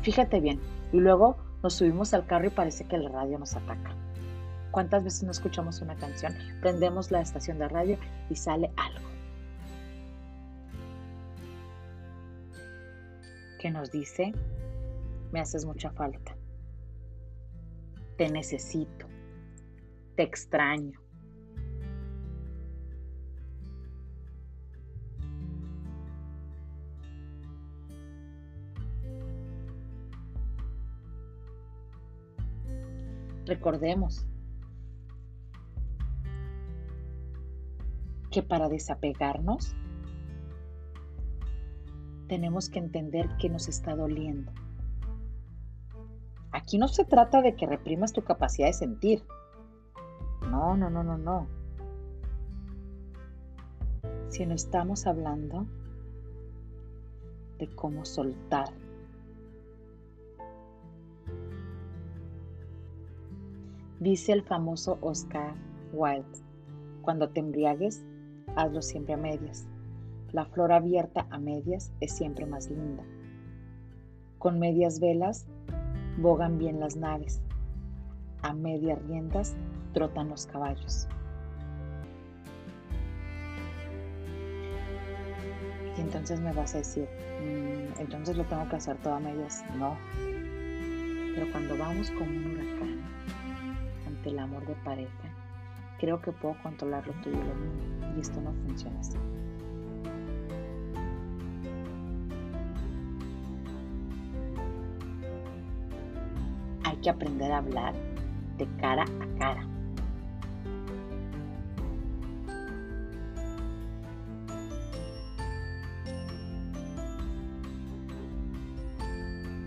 Fíjate 0.00 0.40
bien, 0.40 0.58
y 0.94 1.00
luego 1.00 1.36
nos 1.62 1.74
subimos 1.74 2.14
al 2.14 2.24
carro 2.24 2.46
y 2.46 2.50
parece 2.50 2.86
que 2.86 2.96
la 2.96 3.10
radio 3.10 3.38
nos 3.38 3.54
ataca. 3.54 4.05
¿Cuántas 4.76 5.04
veces 5.04 5.22
no 5.22 5.30
escuchamos 5.30 5.80
una 5.80 5.96
canción? 5.96 6.34
Prendemos 6.60 7.10
la 7.10 7.22
estación 7.22 7.58
de 7.58 7.66
radio 7.66 7.98
y 8.28 8.36
sale 8.36 8.70
algo. 8.76 9.08
Que 13.58 13.70
nos 13.70 13.90
dice, 13.90 14.34
me 15.32 15.40
haces 15.40 15.64
mucha 15.64 15.90
falta. 15.92 16.36
Te 18.18 18.28
necesito. 18.28 19.06
Te 20.14 20.24
extraño. 20.24 21.00
Recordemos 33.46 34.26
que 38.36 38.42
para 38.42 38.68
desapegarnos 38.68 39.74
tenemos 42.28 42.68
que 42.68 42.78
entender 42.78 43.34
que 43.38 43.48
nos 43.48 43.66
está 43.66 43.96
doliendo. 43.96 44.52
Aquí 46.52 46.76
no 46.76 46.86
se 46.86 47.06
trata 47.06 47.40
de 47.40 47.56
que 47.56 47.64
reprimas 47.64 48.12
tu 48.12 48.24
capacidad 48.24 48.66
de 48.66 48.74
sentir. 48.74 49.22
No, 50.50 50.76
no, 50.76 50.90
no, 50.90 51.02
no, 51.02 51.16
no. 51.16 51.46
Sino 54.28 54.52
estamos 54.52 55.06
hablando 55.06 55.66
de 57.58 57.68
cómo 57.68 58.04
soltar. 58.04 58.68
Dice 63.98 64.34
el 64.34 64.42
famoso 64.42 64.98
Oscar 65.00 65.54
Wilde, 65.94 66.38
cuando 67.00 67.30
te 67.30 67.40
embriagues, 67.40 68.04
hazlo 68.56 68.82
siempre 68.82 69.14
a 69.14 69.18
medias. 69.18 69.66
La 70.32 70.44
flor 70.46 70.72
abierta 70.72 71.26
a 71.30 71.38
medias 71.38 71.92
es 72.00 72.12
siempre 72.12 72.46
más 72.46 72.68
linda. 72.68 73.04
Con 74.38 74.58
medias 74.58 74.98
velas 74.98 75.46
bogan 76.18 76.58
bien 76.58 76.80
las 76.80 76.96
naves, 76.96 77.40
a 78.42 78.52
medias 78.52 79.00
riendas 79.06 79.56
trotan 79.92 80.28
los 80.28 80.46
caballos. 80.46 81.08
Y 85.96 86.00
entonces 86.00 86.40
me 86.40 86.52
vas 86.52 86.74
a 86.74 86.78
decir, 86.78 87.08
mm, 87.40 88.00
entonces 88.00 88.36
lo 88.36 88.44
tengo 88.44 88.68
que 88.68 88.76
hacer 88.76 88.96
todo 88.98 89.14
a 89.14 89.20
medias. 89.20 89.64
No. 89.78 89.96
Pero 91.34 91.50
cuando 91.52 91.76
vamos 91.78 92.10
como 92.10 92.30
un 92.30 92.46
huracán 92.46 93.00
ante 94.06 94.28
el 94.28 94.38
amor 94.38 94.66
de 94.66 94.74
pareja, 94.76 95.28
creo 95.98 96.20
que 96.20 96.32
puedo 96.32 96.56
controlar 96.62 97.06
lo 97.06 97.12
tuyo 97.22 97.36
y 97.36 97.48
lo 97.48 97.54
mío. 97.54 97.95
Y 98.16 98.20
esto 98.20 98.40
no 98.40 98.52
funciona 98.66 98.98
así. 99.00 99.16
Hay 106.84 106.96
que 106.96 107.10
aprender 107.10 107.52
a 107.52 107.58
hablar 107.58 107.94
de 108.58 108.66
cara 108.78 109.04
a 109.04 109.38
cara. 109.38 109.66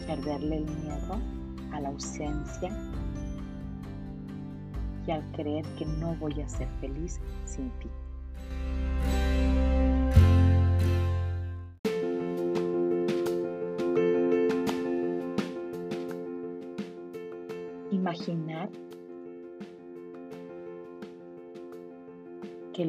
perderle 0.07 0.57
el 0.57 0.65
miedo 0.65 1.19
a 1.71 1.79
la 1.81 1.89
ausencia 1.89 2.71
y 5.05 5.11
al 5.11 5.23
creer 5.33 5.63
que 5.77 5.85
no 5.85 6.15
voy 6.15 6.41
a 6.41 6.49
ser 6.49 6.67
feliz 6.81 7.19
sin 7.45 7.69
ti. 7.79 7.89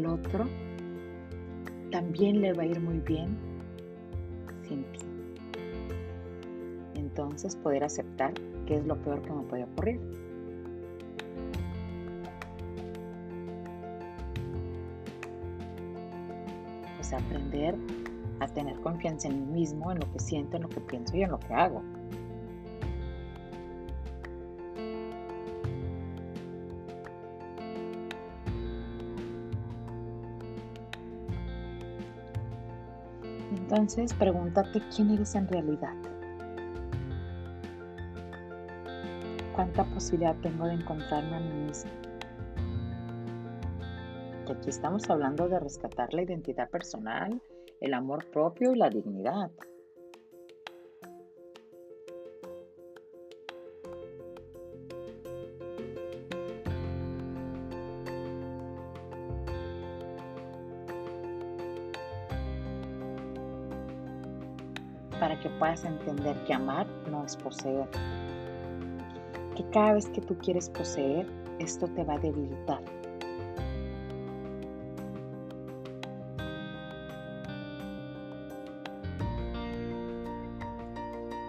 El 0.01 0.07
otro 0.07 0.47
también 1.91 2.41
le 2.41 2.53
va 2.53 2.63
a 2.63 2.67
ir 2.67 2.81
muy 2.81 2.99
bien 3.01 3.37
sin 4.67 4.83
ti 4.93 5.01
entonces 6.95 7.57
poder 7.57 7.85
aceptar 7.85 8.33
qué 8.67 8.77
es 8.77 8.87
lo 8.87 8.97
peor 9.03 9.21
que 9.23 9.33
me 9.33 9.43
puede 9.43 9.65
ocurrir. 9.65 10.01
Pues 16.97 17.13
aprender 17.13 17.77
a 18.39 18.47
tener 18.47 18.79
confianza 18.81 19.29
en 19.29 19.47
mí 19.47 19.61
mismo, 19.61 19.93
en 19.93 19.99
lo 19.99 20.11
que 20.13 20.21
siento, 20.21 20.57
en 20.57 20.63
lo 20.63 20.69
que 20.69 20.81
pienso 20.81 21.17
y 21.17 21.23
en 21.23 21.31
lo 21.31 21.41
que 21.41 21.53
hago. 21.53 21.83
Entonces 33.81 34.13
pregúntate 34.13 34.83
quién 34.95 35.11
eres 35.11 35.35
en 35.35 35.49
realidad. 35.49 35.95
cuánta 39.55 39.85
posibilidad 39.85 40.37
tengo 40.37 40.67
de 40.67 40.75
encontrarme 40.75 41.37
a 41.37 41.41
mí 41.41 41.65
mismo. 41.67 41.91
Y 44.49 44.53
aquí 44.53 44.71
estamos 44.71 45.11
hablando 45.11 45.49
de 45.49 45.59
rescatar 45.61 46.15
la 46.15 46.23
identidad 46.23 46.71
personal, 46.71 47.43
el 47.81 47.93
amor 47.95 48.25
propio 48.31 48.73
y 48.73 48.79
la 48.79 48.89
dignidad. 48.89 49.51
Puedas 65.61 65.85
entender 65.85 66.37
que 66.45 66.55
amar 66.55 66.89
no 67.09 67.25
es 67.25 67.37
poseer, 67.37 67.87
cada 69.73 69.95
vez 69.95 70.09
que 70.09 70.21
tú 70.21 70.37
quieres 70.39 70.69
poseer, 70.71 71.27
esto 71.59 71.87
te 71.89 72.05
va 72.05 72.15
a 72.15 72.19
debilitar. 72.19 72.81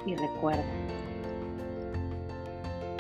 Y 0.06 0.16
recuerda 0.16 0.64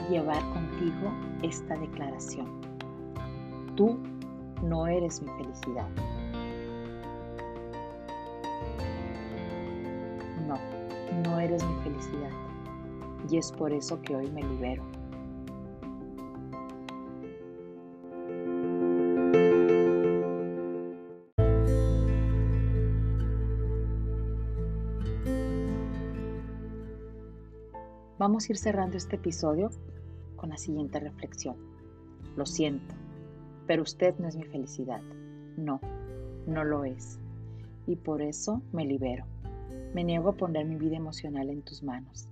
llevar 0.09 0.41
contigo 0.53 1.11
esta 1.41 1.75
declaración. 1.77 2.61
Tú 3.75 3.97
no 4.61 4.87
eres 4.87 5.21
mi 5.21 5.29
felicidad. 5.31 5.87
Eres 11.51 11.67
mi 11.67 11.75
felicidad. 11.83 12.31
Y 13.29 13.37
es 13.37 13.51
por 13.51 13.73
eso 13.73 14.01
que 14.01 14.15
hoy 14.15 14.31
me 14.31 14.41
libero. 14.41 14.83
Vamos 28.17 28.47
a 28.47 28.51
ir 28.51 28.57
cerrando 28.57 28.97
este 28.97 29.17
episodio 29.17 29.71
con 30.37 30.49
la 30.49 30.57
siguiente 30.57 30.99
reflexión. 30.99 31.57
Lo 32.37 32.45
siento, 32.45 32.95
pero 33.67 33.81
usted 33.81 34.15
no 34.19 34.27
es 34.27 34.37
mi 34.37 34.45
felicidad. 34.45 35.01
No, 35.57 35.81
no 36.47 36.63
lo 36.63 36.85
es. 36.85 37.19
Y 37.87 37.97
por 37.97 38.21
eso 38.21 38.61
me 38.71 38.85
libero. 38.85 39.30
Me 39.93 40.05
niego 40.05 40.29
a 40.29 40.37
poner 40.37 40.65
mi 40.65 40.75
vida 40.75 40.95
emocional 40.95 41.49
en 41.49 41.63
tus 41.63 41.83
manos. 41.83 42.29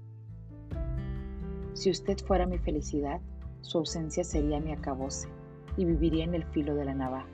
Si 1.74 1.90
usted 1.90 2.18
fuera 2.18 2.46
mi 2.46 2.58
felicidad, 2.58 3.20
su 3.62 3.80
ausencia 3.80 4.24
sería 4.24 4.62
mi 4.62 4.72
acabose 4.72 5.28
y 5.76 5.84
viviría 5.84 6.24
en 6.24 6.36
el 6.36 6.46
filo 6.46 6.76
de 6.76 6.86
la 6.86 6.94
navaja. 6.94 7.28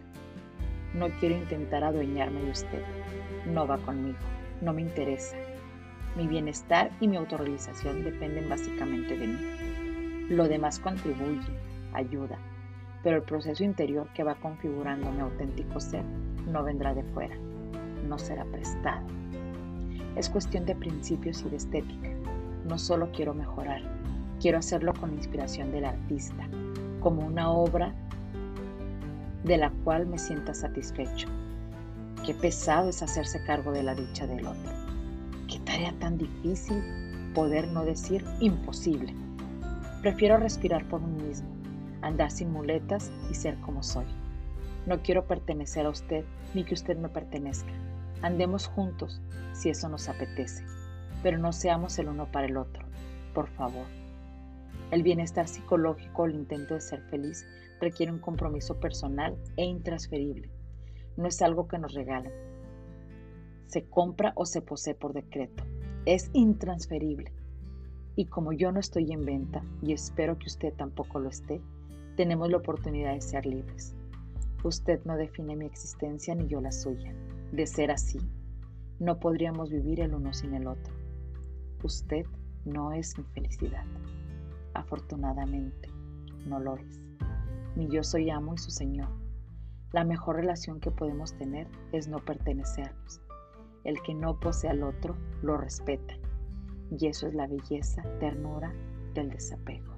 No 0.95 1.09
quiero 1.19 1.35
intentar 1.35 1.83
adueñarme 1.83 2.41
de 2.41 2.51
usted. 2.51 2.81
No 3.53 3.67
va 3.67 3.77
conmigo. 3.77 4.17
No 4.61 4.73
me 4.73 4.81
interesa. 4.81 5.35
Mi 6.15 6.25
bienestar 6.25 6.91
y 6.99 7.07
mi 7.07 7.17
autorrealización 7.17 8.03
dependen 8.03 8.49
básicamente 8.49 9.17
de 9.17 9.27
mí. 9.27 10.29
Lo 10.29 10.47
demás 10.47 10.79
contribuye, 10.79 11.41
ayuda, 11.93 12.39
pero 13.03 13.17
el 13.17 13.23
proceso 13.23 13.63
interior 13.63 14.07
que 14.15 14.23
va 14.23 14.35
configurando 14.35 15.11
mi 15.11 15.19
auténtico 15.19 15.79
ser 15.79 16.03
no 16.47 16.63
vendrá 16.63 16.95
de 16.95 17.03
fuera, 17.03 17.35
no 18.07 18.17
será 18.17 18.43
prestado. 18.45 19.05
Es 20.15 20.29
cuestión 20.29 20.65
de 20.65 20.75
principios 20.75 21.41
y 21.41 21.49
de 21.49 21.57
estética. 21.57 22.09
No 22.67 22.79
solo 22.79 23.11
quiero 23.11 23.33
mejorar, 23.33 23.81
quiero 24.39 24.57
hacerlo 24.57 24.93
con 24.93 25.11
la 25.11 25.17
inspiración 25.17 25.71
del 25.71 25.85
artista, 25.85 26.47
como 27.01 27.25
una 27.25 27.51
obra 27.51 27.93
de 29.43 29.57
la 29.57 29.71
cual 29.83 30.07
me 30.07 30.17
sienta 30.17 30.53
satisfecho. 30.53 31.27
Qué 32.25 32.33
pesado 32.33 32.89
es 32.89 33.03
hacerse 33.03 33.43
cargo 33.43 33.71
de 33.71 33.83
la 33.83 33.93
dicha 33.93 34.25
del 34.25 34.47
otro. 34.47 34.71
Qué 35.47 35.59
tarea 35.59 35.93
tan 35.99 36.17
difícil 36.17 36.81
poder 37.35 37.67
no 37.67 37.85
decir 37.85 38.25
imposible. 38.39 39.13
Prefiero 40.01 40.37
respirar 40.37 40.87
por 40.87 41.01
mí 41.01 41.21
mismo, 41.21 41.49
andar 42.01 42.31
sin 42.31 42.51
muletas 42.51 43.11
y 43.29 43.35
ser 43.35 43.59
como 43.59 43.83
soy. 43.83 44.05
No 44.85 45.01
quiero 45.01 45.25
pertenecer 45.25 45.85
a 45.85 45.89
usted 45.89 46.25
ni 46.53 46.63
que 46.63 46.73
usted 46.73 46.97
me 46.97 47.09
pertenezca. 47.09 47.71
Andemos 48.21 48.67
juntos 48.67 49.21
si 49.53 49.69
eso 49.69 49.89
nos 49.89 50.09
apetece, 50.09 50.63
pero 51.23 51.37
no 51.37 51.51
seamos 51.51 51.97
el 51.99 52.09
uno 52.09 52.31
para 52.31 52.47
el 52.47 52.57
otro, 52.57 52.85
por 53.33 53.47
favor. 53.49 53.85
El 54.91 55.03
bienestar 55.03 55.47
psicológico 55.47 56.23
o 56.23 56.25
el 56.25 56.35
intento 56.35 56.73
de 56.73 56.81
ser 56.81 57.01
feliz 57.09 57.45
requiere 57.81 58.11
un 58.11 58.19
compromiso 58.19 58.79
personal 58.79 59.37
e 59.57 59.65
intransferible. 59.65 60.49
No 61.17 61.27
es 61.27 61.41
algo 61.41 61.67
que 61.67 61.79
nos 61.79 61.93
regalen, 61.93 62.31
se 63.67 63.83
compra 63.83 64.31
o 64.35 64.45
se 64.45 64.61
posee 64.61 64.95
por 64.95 65.13
decreto. 65.13 65.63
Es 66.05 66.29
intransferible. 66.33 67.33
Y 68.15 68.25
como 68.27 68.53
yo 68.53 68.71
no 68.71 68.79
estoy 68.79 69.11
en 69.11 69.25
venta, 69.25 69.63
y 69.81 69.91
espero 69.91 70.37
que 70.37 70.47
usted 70.47 70.73
tampoco 70.73 71.19
lo 71.19 71.29
esté, 71.29 71.61
tenemos 72.15 72.49
la 72.49 72.57
oportunidad 72.57 73.13
de 73.13 73.21
ser 73.21 73.45
libres. 73.45 73.93
Usted 74.63 75.03
no 75.03 75.17
define 75.17 75.55
mi 75.55 75.65
existencia 75.65 76.33
ni 76.35 76.47
yo 76.47 76.61
la 76.61 76.71
suya. 76.71 77.13
De 77.55 77.65
ser 77.67 77.89
así, 77.89 78.19
no 78.99 79.17
podríamos 79.17 79.69
vivir 79.69 80.01
el 80.01 80.13
uno 80.13 80.33
sin 80.33 80.55
el 80.55 80.67
otro. 80.67 80.93
Usted 81.83 82.25
no 82.65 82.91
es 82.91 83.17
mi 83.17 83.23
felicidad. 83.23 83.85
Afortunadamente, 84.73 85.89
no 86.45 86.59
lo 86.59 86.75
es. 86.75 86.99
Ni 87.77 87.87
yo 87.87 88.03
soy 88.03 88.29
amo 88.29 88.55
y 88.55 88.57
su 88.57 88.71
señor. 88.71 89.07
La 89.93 90.03
mejor 90.03 90.35
relación 90.35 90.81
que 90.81 90.91
podemos 90.91 91.33
tener 91.37 91.69
es 91.93 92.09
no 92.09 92.17
pertenecernos, 92.17 93.21
el 93.85 94.01
que 94.01 94.13
no 94.13 94.37
posee 94.37 94.71
al 94.71 94.83
otro 94.83 95.15
lo 95.41 95.55
respeta. 95.55 96.15
Y 96.91 97.07
eso 97.07 97.25
es 97.25 97.35
la 97.35 97.47
belleza, 97.47 98.03
ternura 98.19 98.73
del 99.13 99.29
desapego. 99.29 99.95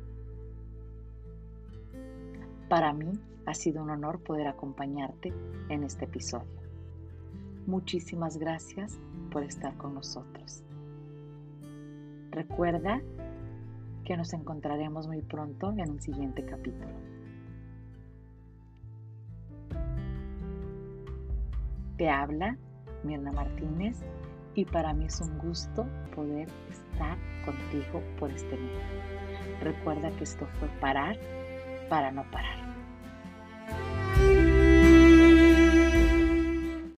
Para 2.70 2.93
mí 2.93 3.14
ha 3.47 3.55
sido 3.55 3.82
un 3.82 3.89
honor 3.89 4.22
poder 4.22 4.45
acompañarte 4.45 5.34
en 5.70 5.84
este 5.84 6.05
episodio. 6.05 6.57
Muchísimas 7.68 8.38
gracias 8.38 8.97
por 9.30 9.43
estar 9.43 9.76
con 9.76 9.93
nosotros. 9.93 10.63
Recuerda 12.32 13.01
que 14.05 14.15
nos 14.15 14.32
encontraremos 14.32 15.05
muy 15.07 15.22
pronto 15.22 15.74
en 15.78 15.91
un 15.91 16.01
siguiente 16.01 16.45
capítulo. 16.45 16.93
Te 21.97 22.09
habla 22.09 22.57
Mirna 23.03 23.34
Martínez 23.34 24.01
y 24.55 24.63
para 24.63 24.93
mí 24.93 25.05
es 25.05 25.20
un 25.20 25.38
gusto 25.38 25.86
poder 26.15 26.47
estar 26.70 27.18
contigo 27.43 28.01
por 28.18 28.32
este 28.32 28.55
medio. 28.55 28.80
Recuerda 29.61 30.09
que 30.11 30.24
esto 30.24 30.47
fue 30.57 30.70
parar 30.80 31.18
para 31.89 32.11
no 32.11 32.24
parar. 32.32 32.65